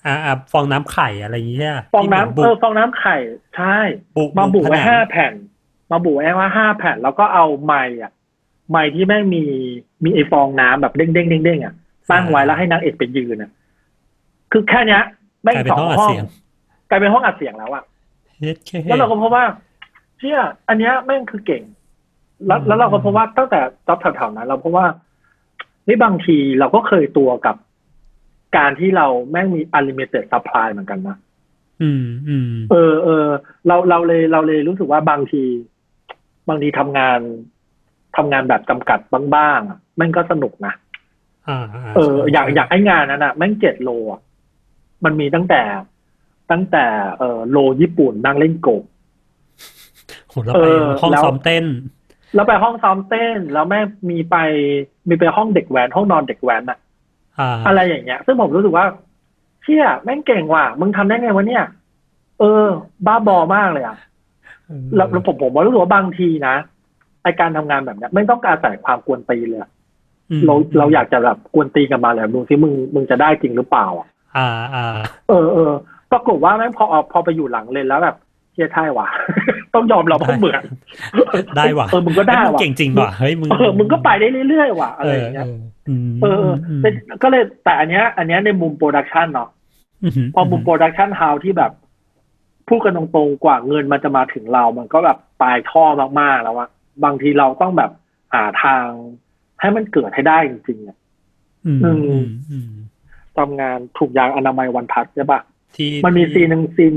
[0.05, 3.17] อ่าอ่าฟองน้ำไข่อะไรอย่างเงี้ยฟองน้ำที่เอหมือฟองน้ำไข่
[3.55, 3.77] ใช่
[4.17, 5.33] บุกมาบุผไว้นังห้าแผ่น
[5.91, 8.11] มาบุไว้ว่าห้าแผ่น แล้วก็เอาไม้อะ
[8.69, 9.43] ไม้ที่แม่งมี
[10.03, 11.73] มีไอฟองน้ำแบบเด้งเด้งเด้งเด้งๆอะ
[12.11, 13.51] ตั้งไว้แล้วให้นางเอกไปยืนอะ
[14.51, 15.03] คือแค่เนี้ย
[15.43, 16.25] แม่งกลายเป็นสองห้องอัดห้องเสียง
[16.89, 17.83] กลายเป็นห้องอัดเสียงแล้วอะ
[18.37, 19.45] เฮ็ดแค่แล้วเราก็พบว่า
[20.17, 21.63] เชี่ยอันเนี้ยแม่งคือเก่ง
[22.47, 24.85] แล้วอืมแล้วเราก็พบว่าตั้งแต่จ็อบแถวๆนั้น เราพบว่า
[25.87, 27.55] นี่บางทีเราก็เคยตัวกับ
[28.57, 31.17] การที่เราแม่งมี unlimited supply เหมือนกันนะ
[31.81, 33.25] อืมอืมเออเออ
[33.67, 35.43] เราเราเลยเราเลยรู้สึกว่าบางที
[36.49, 37.19] บางทีทำงาน
[38.17, 38.99] ทำงานแบบจำกัด
[39.35, 40.73] บ้างๆอะแม่งก็สนุกนะ
[41.47, 41.59] อ่า
[41.95, 44.21] เออ อยากอยากให้งานนั้นอะ แม่งเจ็ดโลอะ
[45.05, 45.61] มันมีตั้งแต่
[46.51, 46.85] ตั้งแต่
[47.17, 48.83] เออโลญี่ปุ่นนั่งเล่นโกบ
[50.29, 51.65] โหเราเอไปอห้องแล้วซ้อมเต้น
[52.35, 54.35] แล้วไปห้องซ้อมเต้น แล้วแม่งมีไป
[55.07, 56.79] มีไปห้องเด็กแว้นห้องนอนเด็กแว้นอะ
[57.39, 58.85] อ่าอะไรอย่างเงี้ย ซึ่งผมรู้สึกว่า
[59.63, 61.65] เชี่ยแม่งเก่งว่ะมึงทำได้ไงวะเนี่ย
[62.39, 62.65] เออ
[63.05, 63.97] บ้าบอมากเลยอะ
[64.95, 66.55] แล้วแล้วผมผมว่ารู้สึกว่าบางทีนะ
[67.23, 69.71] ไอการทำงานแบบเนี้ยไม่ต้องการใส่ความกวนตีนเลยอะ
[70.31, 74.07] อืมเราเราอยากจะแบบกวนตีนกันมาแหละดูซิมึงมึงจะได้จริงหรือเปล่าอะ
[74.37, 74.85] อ่าอ่า
[75.29, 75.71] เออเออ
[76.11, 78.15] ปรากฏว่าแม่งพอพอไปอยู่หลังเลนส์แล้วแบบ
[78.53, 79.07] เชี่ยท่ายว่ะ
[79.73, 80.63] ต้องยอมเราเพราะเหมือน
[81.57, 85.47] ได้ว่ะเออมึงก็ได้เฮ้ยมึงว่ะเก่งจริงว่ะเฮ้ยมึงเออมึงก็ไปได้เรื่อยๆว่ะอะไรอย่างเงี้ย
[86.21, 86.89] เออเออเออแต่
[87.23, 89.49] ก็เลยแต่อันเนี้ย อันเนี้ยในมุมโปรดักชันเนาะ
[90.17, 91.71] พอมุม production house ที่แบบ
[92.67, 95.83] พูดกันตรงๆกว่าเงินมันจะมาถึงเรา มันก็แบบปลายท่อ
[96.19, 96.69] มากๆแล้วอะ
[97.03, 97.91] บางทีเราต้องแบบ
[98.33, 98.85] หาทาง
[99.59, 100.97] ให้มันเกิดให้ได้จริงๆอะ
[101.65, 102.69] อืมอืมอืมอืม
[103.39, 105.41] ทำงานถูกยางอนามัยวันทัดใช่ปะ
[105.77, 106.95] ที่มันมีซีนหนึ่งซีน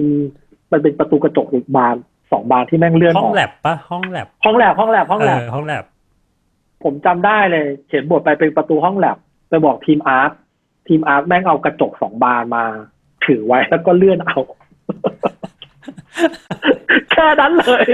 [0.73, 1.97] มันเป็นประตูกระจกอีกบาน
[2.33, 5.85] สองบานที่แม่งเลื่อนห้อองอกแลบปะห้องแลบห้องแลบห้องแลบห้องแลบเออห้องแลบ
[6.85, 9.17] ผมจำได้เลย เขียนบทไปเป็นประตูห้องแลบ
[9.49, 10.33] ไปบอกทีมอาร์ต
[10.89, 12.65] ทีมอาร์ตแม่งเอากระจกสองบานมา
[13.27, 14.39] ถือไว้แล้วก็เลื่อนเอา
[17.13, 17.85] แค่นั้นเลย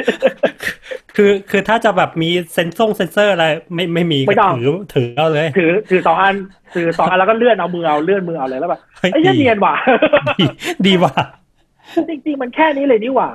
[1.16, 6.34] คือคือถ้าจะแบบมีเซนซ่งเซนเซอร์อะไรไม่ไม่มีไม่ก็ต้องถือถือเอาเลย ถือถือสองอัน
[6.74, 9.74] ถือสองอันแล้วก็เลื่อนเอามือเอาเลื่อนมือเอาเลยแล้วแบบเฮ้ยไอ้เหี้ยดีเนียนว่ะ
[10.40, 10.44] ดี
[10.86, 11.14] ดีว่ะ
[12.08, 13.30] จริงๆมันแค่นี้เลยนี่หว่า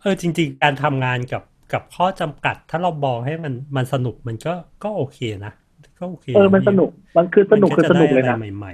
[0.00, 4.54] เออจริง ๆ การทำงานกับกับข้อจำกัด ถ้าเรามองให้มันมันสนุกมันก็
[4.84, 5.52] ก็โอเคนะ
[5.98, 8.72] ก็โอเคเออมันสนุกมันคือสนุกคือสนุกเลยนะมัจได้อะไรใหม่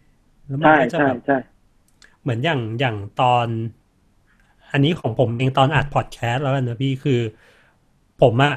[0.00, 1.36] ๆแล้วมันใช่ก็จะใช่แบบใช่
[2.22, 3.46] เหมือนอย่างอย่างตอน
[4.72, 7.20] อันนี้ของผมเองตอนอัดพอดแคสต์แล้วกันนะพี่คือ
[8.22, 8.54] ผมอะ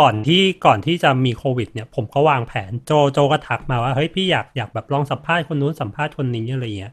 [0.00, 6.92] ก่อนที่ก่อนที่จะมีโควิด เนี่ย ผมก็วางแผนโจโจก็ทักมาว่าเฮ้ยพี่อยากอยากแบบลองสัมภาษณ์คนนู้นสัมภาษณ์คนนี้อะไรเงี้ย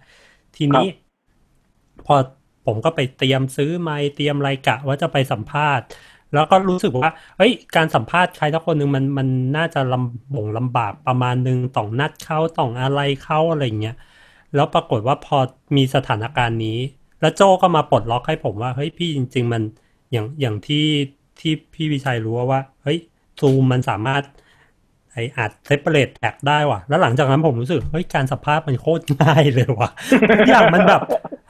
[0.55, 0.88] ทีนี้
[2.05, 2.15] พอ
[2.65, 5.86] ผมก็ไปเตรียมซื้อไมค์เตรียมรายกะว่าจะไปสัมภาษณ์
[6.34, 13.95] แล้วก็รู้สึกว่าเฮ้ย การสัมภาษณ์ใครสักคนหนึ่งมันมันน่าจะลำบ่งลำบากประมาณหนึ่งต้องนัดเข้าต้องอะไรเข้าอะไรเงี้ย
[14.55, 15.38] แล้วปรากฏว่าพอ
[15.76, 16.80] มีสถานการณ์นี้
[17.21, 19.63] แล้วโจก็มาปลดล็อกให้ผมว่าเฮ้ยพี่จริง ๆ มัน
[20.11, 20.86] อย่างอย่างที่
[21.44, 23.00] ที่พี่วิชัยรู้ว่าว่าเฮ้ย
[23.39, 24.24] ซูมมันสามารถ
[25.14, 29.89] ไออัด separate track ได้ว่ะ แล้วหลังจากนั้นผมรู้สึก เฮ้ย การสัมภาษณ์มันโคตรง่ายเลยว่ะ
[30.30, 31.02] ทุกอย่างมันแบบ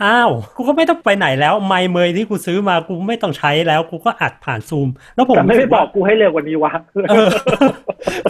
[0.03, 6.71] อ้าว กูก็ไม่ต้องไปไหนแล้ว ไมค์เมยที่กูซื้อมา กูไม่ต้องใช้แล้ว กูก็อัดผ่านซูม แล้วผมแต่ไม่รู้ไปสึบอว่ากกูให้เร็วกว่านี้วะ
[7.09, 7.29] เออ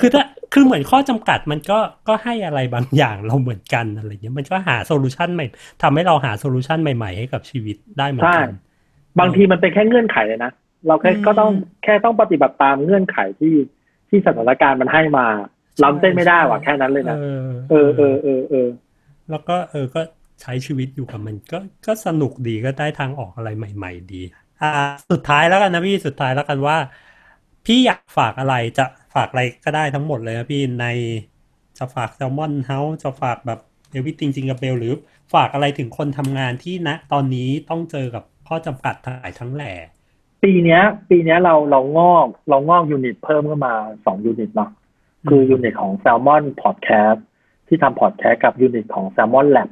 [0.01, 5.45] คือถ้า คือเหมือนข้อจำกัดมันก็ ก็ให้อะไรบางอย่างเราเหมือนกันอะไรเงี้ย มันก็หา solution ใหม่
[5.81, 10.51] ทำให้เราหา solution ใหม่ ๆ ให้กับชีวิตได้เหมือนกันใช่บางทีมันเป็นแค่เงื่อนไขเลยนะ
[10.87, 11.51] เราแค่อืมก็ต้อง
[11.83, 13.55] แค่ต้องปฏิบัติตามเงื่อนไขที่
[14.09, 15.25] ที่สถานการณ์มันให้มา
[15.83, 18.67] ล้ำเส้นไม่ได้ว่ะแค่นั้นเลยนะเออเออเออเออเออ
[19.29, 20.01] แล้วก็เออก็
[20.41, 24.21] ใช้ชีวิตอยู่กับมันก็ก็สนุกดีก็ได้ทางออกอะไรใหม่ ๆ ดี
[24.61, 24.69] อ่า
[25.11, 26.77] สุดท้ายแล้วกันนะพี่สุดท้ายแล้วกันว่า
[27.65, 30.85] พี่อยากฝากอะไรจะฝากอะไรก็ได้ทั้งหมดเลยนะพี่ใน
[31.77, 33.59] จะฝากแซลมอนเฮาจะฝากแบบ
[33.91, 34.93] เอวิติงจิงกับเบลหรือ
[35.33, 39.71] ฝากอะไรถึงคนทำงานที่ณตอนนี้ต้องเจอกับข้อจำกัดทั้งหลายทั้งแหล่
[40.43, 43.73] ปีเนี้ย ปีเนี้ยเราเรางอกเรางอกยูนิตเพิ่มขึ้นมา
[44.05, 44.69] สอง unit เนาะ
[45.29, 47.19] คือ unit ของ Salmon Podcast
[47.67, 49.69] ที่ทำพอดแคสต์กับ unit ของ Salmon Lab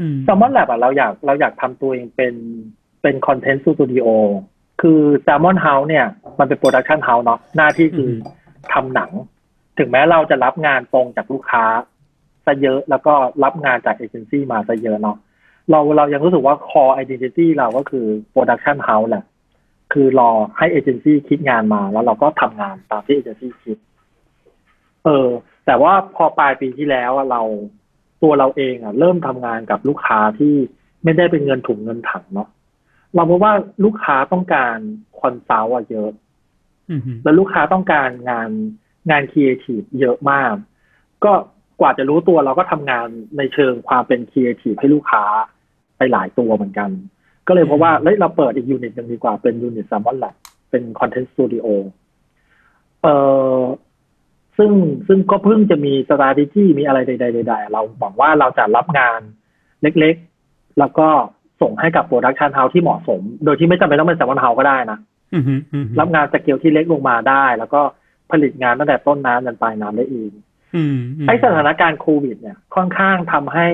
[0.00, 2.34] อืม Salmon Lab อะเราอยากเราอยากทำตัวเองเป็น
[3.02, 4.06] เป็น content studio
[4.82, 6.06] คือ Salmon House เนี่ย
[6.38, 9.10] มันเป็น production house เนาะหน้าที่คืออทำหนัง
[9.78, 11.64] ถึงแม้เราจะรับงานตรงจากลูกค้า
[12.46, 15.16] ซะเยอะแล้วก็รับงานจากเอเจนซี่มาซะเยอะเนาะ
[15.70, 19.24] เราเรายังรู้สึกว่า core identity เราก็คือ production house แหละ
[19.92, 23.78] คือรอให้เอเจนซี่คิดงานมาแล้วเราก็ทำงานตามที่เอเจนซี่คิด
[25.04, 25.28] เออ
[25.66, 27.42] แต่ว่าพอปลายปีที่แล้วอะเรา
[28.22, 30.54] ตัวเราเองอะเริ่มทำงานกับลูกค้าที่
[31.04, 32.48] ไม่ได้เป็นเงินถุงเงินถังเนาะ
[33.14, 33.52] เราพบว่า
[33.84, 34.76] ลูกค้าต้องการ
[35.20, 36.10] consult อะเยอะ
[36.90, 38.50] อืมอืมแล้วลูกค้าต้องการงาน
[39.10, 40.54] งานครีเอทีฟเยอะมาก
[41.24, 41.32] ก็
[41.80, 43.06] กว่าจะรู้ตัวเราก็ทำงาน
[43.36, 45.24] ในเชิงความเป็นครีเอทีฟให้ลูกค้า
[45.96, 46.90] ไปหลายตัวเหมือนกัน
[47.48, 50.34] ก็เลยเพราะว่าเฮ้ยเราเปิดอีกยูนิตหนึ่งดีกว่าเป็นยูนิต s ซมมอนแลบ
[50.70, 51.66] เป็นคอนเทนต์สตูดิโอ
[53.02, 53.14] เอ่
[53.58, 53.60] อ
[54.58, 54.70] ซึ่ง
[55.08, 59.20] ซึ่งก็เพิ่งจะมี s t r a t e g y มีอะไรใดๆใดๆเราหวังว่าเราจะรับงาน
[59.82, 61.08] เล็กๆ แล้วก็
[61.60, 64.98] ส่งให้กับ production house ที่เหมาะสม โดยที่ไม่จำเป็นต้องเป็น Salmon House ก็ได้นะ
[65.32, 67.80] อืมอืมอืมรับงานสเกลที่เล็กลงมาได้ แล้วก็
[68.30, 70.30] ผลิตงานตั้งแต่ต้นน้ำจนปลายน้ำได้เอง
[70.76, 73.68] อืมมไอ้สถานการณ์โควิด เนี่ย ค่อนข้างทำให้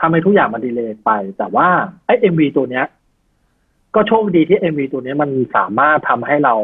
[0.00, 1.68] ทำให้ทุกอย่างมัน delay ไป แต่ว่า
[2.06, 2.86] ไอ้ MV ตัวเนี้ย
[3.94, 6.54] ก็โชคดีที่ MV ตัวเนี้ยมันสามารถทำให้เรา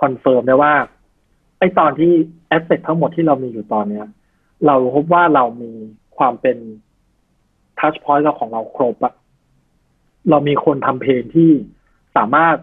[0.00, 0.74] confirm ได้ว่า
[1.58, 2.12] ไอ้ตอนที่
[2.48, 4.06] asset ทั้งหมดที่เรามีอยู่ตอนเนี้ย
[4.66, 5.72] เราพบว่าเรามี
[6.16, 6.56] ความเป็น
[7.78, 9.14] touchpoint ของเราครบอะ
[10.30, 11.50] เรามีคนทำเพลงที่
[12.16, 12.56] สามารถ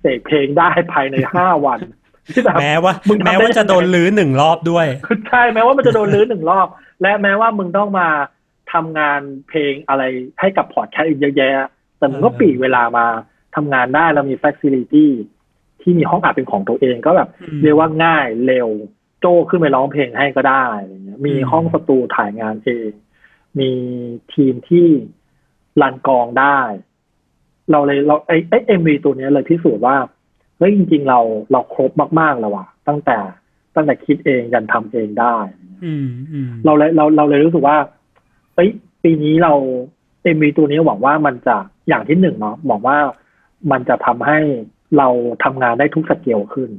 [0.00, 1.80] เสกเพลงได้ภายในห้าวัน
[2.32, 4.86] ที่แบบแม้ว่ามึงทำได้แม้ว่าจะโดนรื้อหนึ่งรอบด้วย
[5.28, 6.66] ใช่แม้ว่ามันจะโดนรื้อหนึ่งรอบ
[7.02, 8.08] และแม้ว่ามึงต้องมา
[8.72, 10.02] ทำงานเพลงอะไร
[10.40, 11.68] ให้กับพอร์ตแคสต์อีกเยอะแยะ
[11.98, 13.06] แต่มึงก็เออปลีกเวลามา
[13.56, 15.12] ทำงานได้แล้วมี f ฟ c i ลิตี้
[15.82, 18.68] ที่มีห้องอัดเป็นของตัวเองก็แบบอืมเรียกว่าง่ายเร็ว
[19.20, 22.90] โจ้ขึ้นไปร้องเพลงให้ก็ได้อะไรเงี้ยมีอืมห้อง stu ถ่ายงานเอง
[23.58, 23.70] มี
[24.32, 24.86] ทีมที่
[25.80, 26.60] run กองได้
[27.70, 29.96] เราเลยเราไอ้ไอ้ MV ตัวเนี้ยเลยพิสูจน์ว่า
[30.58, 31.20] เฮ้ยจริง ๆ เรา
[31.52, 33.18] เราครบมากๆแล้วว่ะตั้งแต่
[33.74, 35.36] ตั้งแต่คิดเองยันทำเองได้
[35.84, 37.76] อืมอืมเราเลยเราเราเลยรู้สึกว่า
[38.54, 38.70] เอ้ย
[39.02, 39.52] ปีนี้เรา
[40.22, 41.56] MV ตัวนี้หวังว่ามันจะ
[41.88, 42.96] อย่างที่หนึ่งเนาะหวังว่า
[43.70, 44.38] มันจะทำให้
[44.98, 45.08] เรา
[45.44, 46.70] ทำงานได้ทุกสเกลขึ้น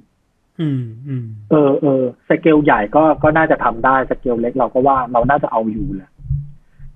[0.62, 6.12] อืมอืมเออเออสเกลใหญ่ก็ก็น่าจะทำได้สเกลเล็กเราก็ว่าเราน่าจะเอาอยู่แหละ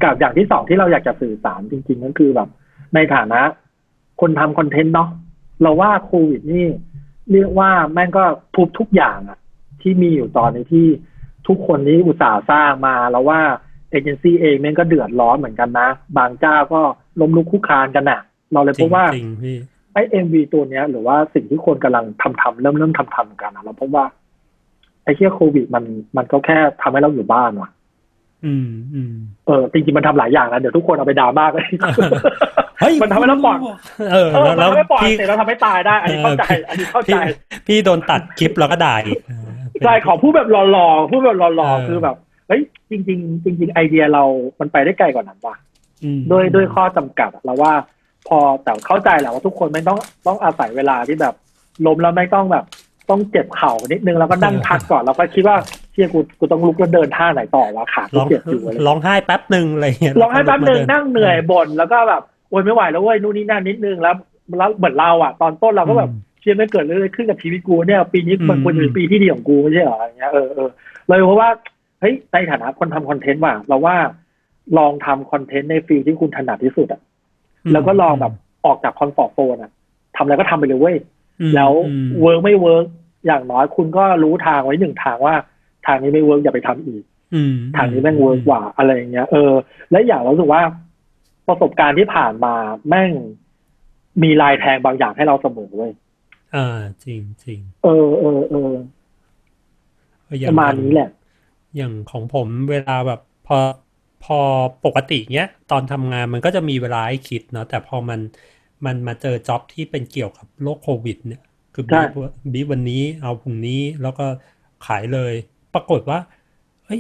[0.04, 2.50] กับอย่างที่สองที่เราอยากจะสื่อสารจริง ๆ ก็คือแบบ
[2.96, 3.42] ในฐานะ
[4.22, 5.10] คนทำคอนเทนต์เนาะ
[5.62, 6.66] เราว่าโควิดนี่
[7.32, 8.26] เรียกว่าแม่งก็
[8.56, 9.40] ทุบทุกอย่างอะ
[9.82, 10.88] ที่มีอยู่ตอนนี้ที่
[11.48, 13.42] ทุกคนนี้อุตส่าห์สร้างมาแล้วว่า
[13.92, 16.82] เอเจนซี่เองแม่งก็เดือดร้อนเหมือนกันนะ บางเจ้าก็
[17.22, 18.22] ล้มลุกคลุกคลานกันอะ
[18.54, 19.58] เราเลยจพริบงว่าจริงพี่
[19.94, 24.06] ไอ้เอ็มวีตัวเนี้ย หรือว่าสิ่งที่คนกำลังทำทำเริ่มเริ่มทำทำกันอะเราพบว่า
[25.04, 25.84] ไอ้เชี่ยโควิดมัน
[26.18, 27.70] มันก็แค่ทำให้เราอยู่บ้านว่ะ
[28.46, 29.14] อืมอืม
[29.48, 31.68] เออจริงๆมันทำหลายอย่างนะเดี๋ยวทุกคนเอาไปด่ามากเลย
[32.80, 33.60] เฮ้ยมันทำให้เราปลอด
[34.12, 37.20] เออเออแล้วมันแล้วทำให้ปลอดพี่เสร็จแล้วทำให้ตายได้ อันนี้เข้าใจ อันนี้เข้าใจ พี่
[37.68, 42.16] พี่โดนตัดคลิปแล้วก็ด่าอีกเออเป็นใช่ขอพูดแบบหล่อๆพูดแบบหล่อเออๆคือแบบ
[42.48, 44.24] เฮ้ยจริงๆจริงๆไอเดียเรา
[44.60, 45.56] มันไปได้ไกลกว่านั้นว่ะ
[46.04, 47.74] อืมด้วยด้วยข้อจำกัดอะเราว่า
[48.28, 51.36] พอแต่เข้าใจแหละว่าทุกคนไม่ต้องต้องอาศัยเวลาที่แบบ
[51.86, 52.66] ล้มแล้วไม่ต้องแบบ
[53.10, 55.58] ต้องเจ็บเข่านิดนึงแล้วก็นั่งพักก่อนแล้วก็คิดว่า
[55.92, 64.16] เชี่ยกูกูต้องลุกแล้วเดินท่าไหนต่อวะขากูร้องเจ็บอยู่อะไรร้องไห้แป๊บหนึ่งอะไรเงี้ยร้องให้แป๊บหนึ่งล้วก็ลุกมาดินั่งเหนื่อยบ่นแล้วก็แบบโอยไม่ไหวแล้วเว้ยนู่นนี่นั่นนิดนึงแล้ว
[64.58, 70.70] แล้วเหมือนเราอะ ตอนต้นเราก็แบบอืมเชื่อไม่เกิดเรื่องอะไรขึ้นกับชีวิตกูเนี่ย ปีนี้มันอืมควรจะเป็นปีที่ดีของกูไม่ใช่เหรออะไรเงี้ยเออเออ
[71.08, 71.50] เลยเพราะว่า
[72.00, 73.96] เฮ้ยในฐานะคนทำคอนเทนต์ว่ะเราว่า
[74.78, 77.02] ลองทำคอนเทนต์ในฟิลที่คุณถนัดที่สุดอะ
[77.74, 78.34] แล้วก็ลองแบบ
[78.66, 79.72] ออกจาก comfort zone อะ
[80.16, 80.98] ทำอะไรก็ทำไปเลยเว้ย
[81.42, 82.86] อืมแล้วอืม work ไม่ work
[83.26, 85.36] อย่างน้อยคุณก็รู้ทางไว้หนึ่งทางว่า
[85.86, 89.52] ทางนี้ไม่ work อย่าไปทำอีกอืมทางนี้แม่ง work กว่าอะไรอย่างเงี้ย เออ
[89.92, 90.62] และอย่างเรารู้สึกว่า
[91.48, 92.54] ประสบการณ์ที่ผ่านมา
[92.90, 93.12] แม่ง
[94.24, 95.92] มีลายแทงบางอย่างให้เราเสมอเว้ย
[96.56, 98.74] อ่าจริงจริงเออเออเออ
[100.26, 101.10] เอออปย่างระมาณนี้แหละ
[101.78, 103.56] อย่างของผมเวลาแบบพอ
[104.22, 104.36] พอ
[104.84, 108.20] ปกติเนี้ยตอนทำงานมันก็จะมีเวลาให้คิดเนาะแต่พอมัน
[108.86, 111.40] มันมาเจอจ็อบที่เป็นเกี่ยวกับโรคโควิด เนี่ย
[111.74, 111.98] คือบี
[112.54, 114.24] บีวันนี้เอาพรุ่งนี้แล้วก็
[114.82, 115.34] ขายเลย
[115.74, 116.20] ปรากฏว่า
[116.86, 117.00] เฮ้ย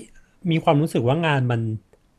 [0.51, 1.61] มีความรู้สึกว่างานมัน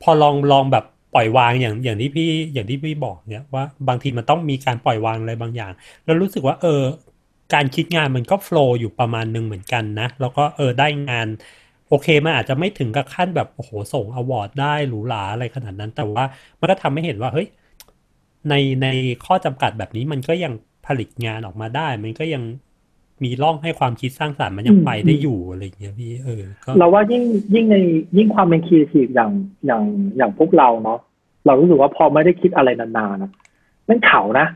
[0.00, 5.72] พอลองลองแบบปล่อยวางอย่างอย่างที่พี่อย่างที่พี่บอกเนี่ยว่าบางทีมันต้องมีการปล่อยวางอะไรบางอย่าง
[6.04, 6.82] แล้วรู้สึกว่า เออ
[7.54, 11.28] การคิดงานมันก็โฟล์อยู่ประมาณหนึ่งเหมือนกันนะ แล้วก็เออได้งาน
[11.88, 16.24] โอเคมันอาจจะไม่ถึงกับขั้นแบบโอ้โหส่ง award ได้หรูหราอะไรขนาดนั้น แต่ว่า
[16.58, 17.48] มันก็ทำให้เห็นว่าเฮ้ย
[18.48, 18.88] ในใน
[19.24, 20.52] ข้อจำกัดแบบนี้มันก็ยัง
[20.86, 22.42] ผลิตงานออกมาได้ มันก็ยัง
[23.24, 27.22] มีช่องให้ความคิดสร้างสรรค์มันยังอืมไปได้อยู่อะไรอย่างเงี้ยพี่เออก็เราว่ายิ่ง
[27.54, 27.76] ยิ่งใน
[28.16, 29.30] ยิ่งความเป็นครีเอทีฟอย่าง
[29.66, 29.82] อย่าง
[30.16, 30.98] อย่างพวกเราเนาะ
[31.46, 33.30] เรารู้สึกว่าพอไม่ได้คิดอะไรนานๆนะ
[33.86, 34.46] แม่งมันเฉานะ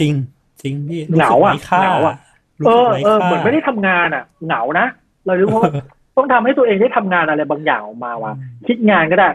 [0.00, 0.14] จริง
[0.62, 2.16] จริงพี่เหงาอะรู้สึกไร้ค่าเหงาอะ
[2.60, 4.86] รู้เอสึกอไร้เออค่าเหมือนไม่ได้ทำงานอะเหงานะ
[5.26, 5.72] เรารู้ว่า
[6.16, 8.32] ต้องทำให้ตัวเองได้ทำงานอะไรบางอย่างออกมาว่ะ
[8.66, 9.28] คิดงานก็ได้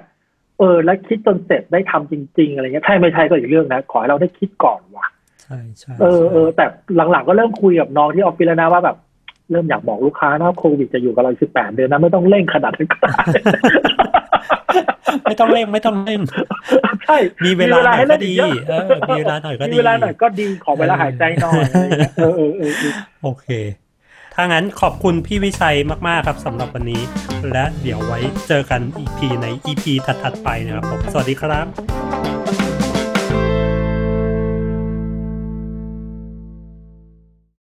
[0.60, 5.08] เออ แล้วคิดจนเสร็จได้ทำจริง ๆ อะไรเงี้ยใช่ไม่ใช่ก็อีกเรื่องนะขอให้เราได้คิดก่อนว่ะ
[5.44, 6.66] ใช่ใช่เออใช่เออแต่
[7.12, 8.98] หลังๆก็เริ่มคุยกับน้องที่ออฟฟิศแล้วนะว่าแบบ
[9.52, 13.24] เริ่มอยากบอกลูกค้านะโควิดจะอยู่กับเราสิบแปดเดือนนะไม่ต้องเร่งขนาดนั้นก็ได้
[15.24, 16.22] ไม่ต้องเร่งไม่ต้องเร่ง
[17.06, 23.48] ใช่มีเวลาหน่อยให้ก็เล่นดีกเยอะเออมีเวลาหน่อยก็ดีมีเวลาหน่อยก็ดีขอเวลาหายใจหน่อยอะไรเงี้ยเออเออเออเออโอเค
[24.40, 25.76] ถ้างั้นขอบคุณพี่วิชัย
[26.08, 27.02] มากๆครับสำหรับวันนี้
[27.52, 32.27] และเดี๋ยวไว้เจอกันอีกทีใน EP ถัดๆไปนะครับผมสวัสดีครับ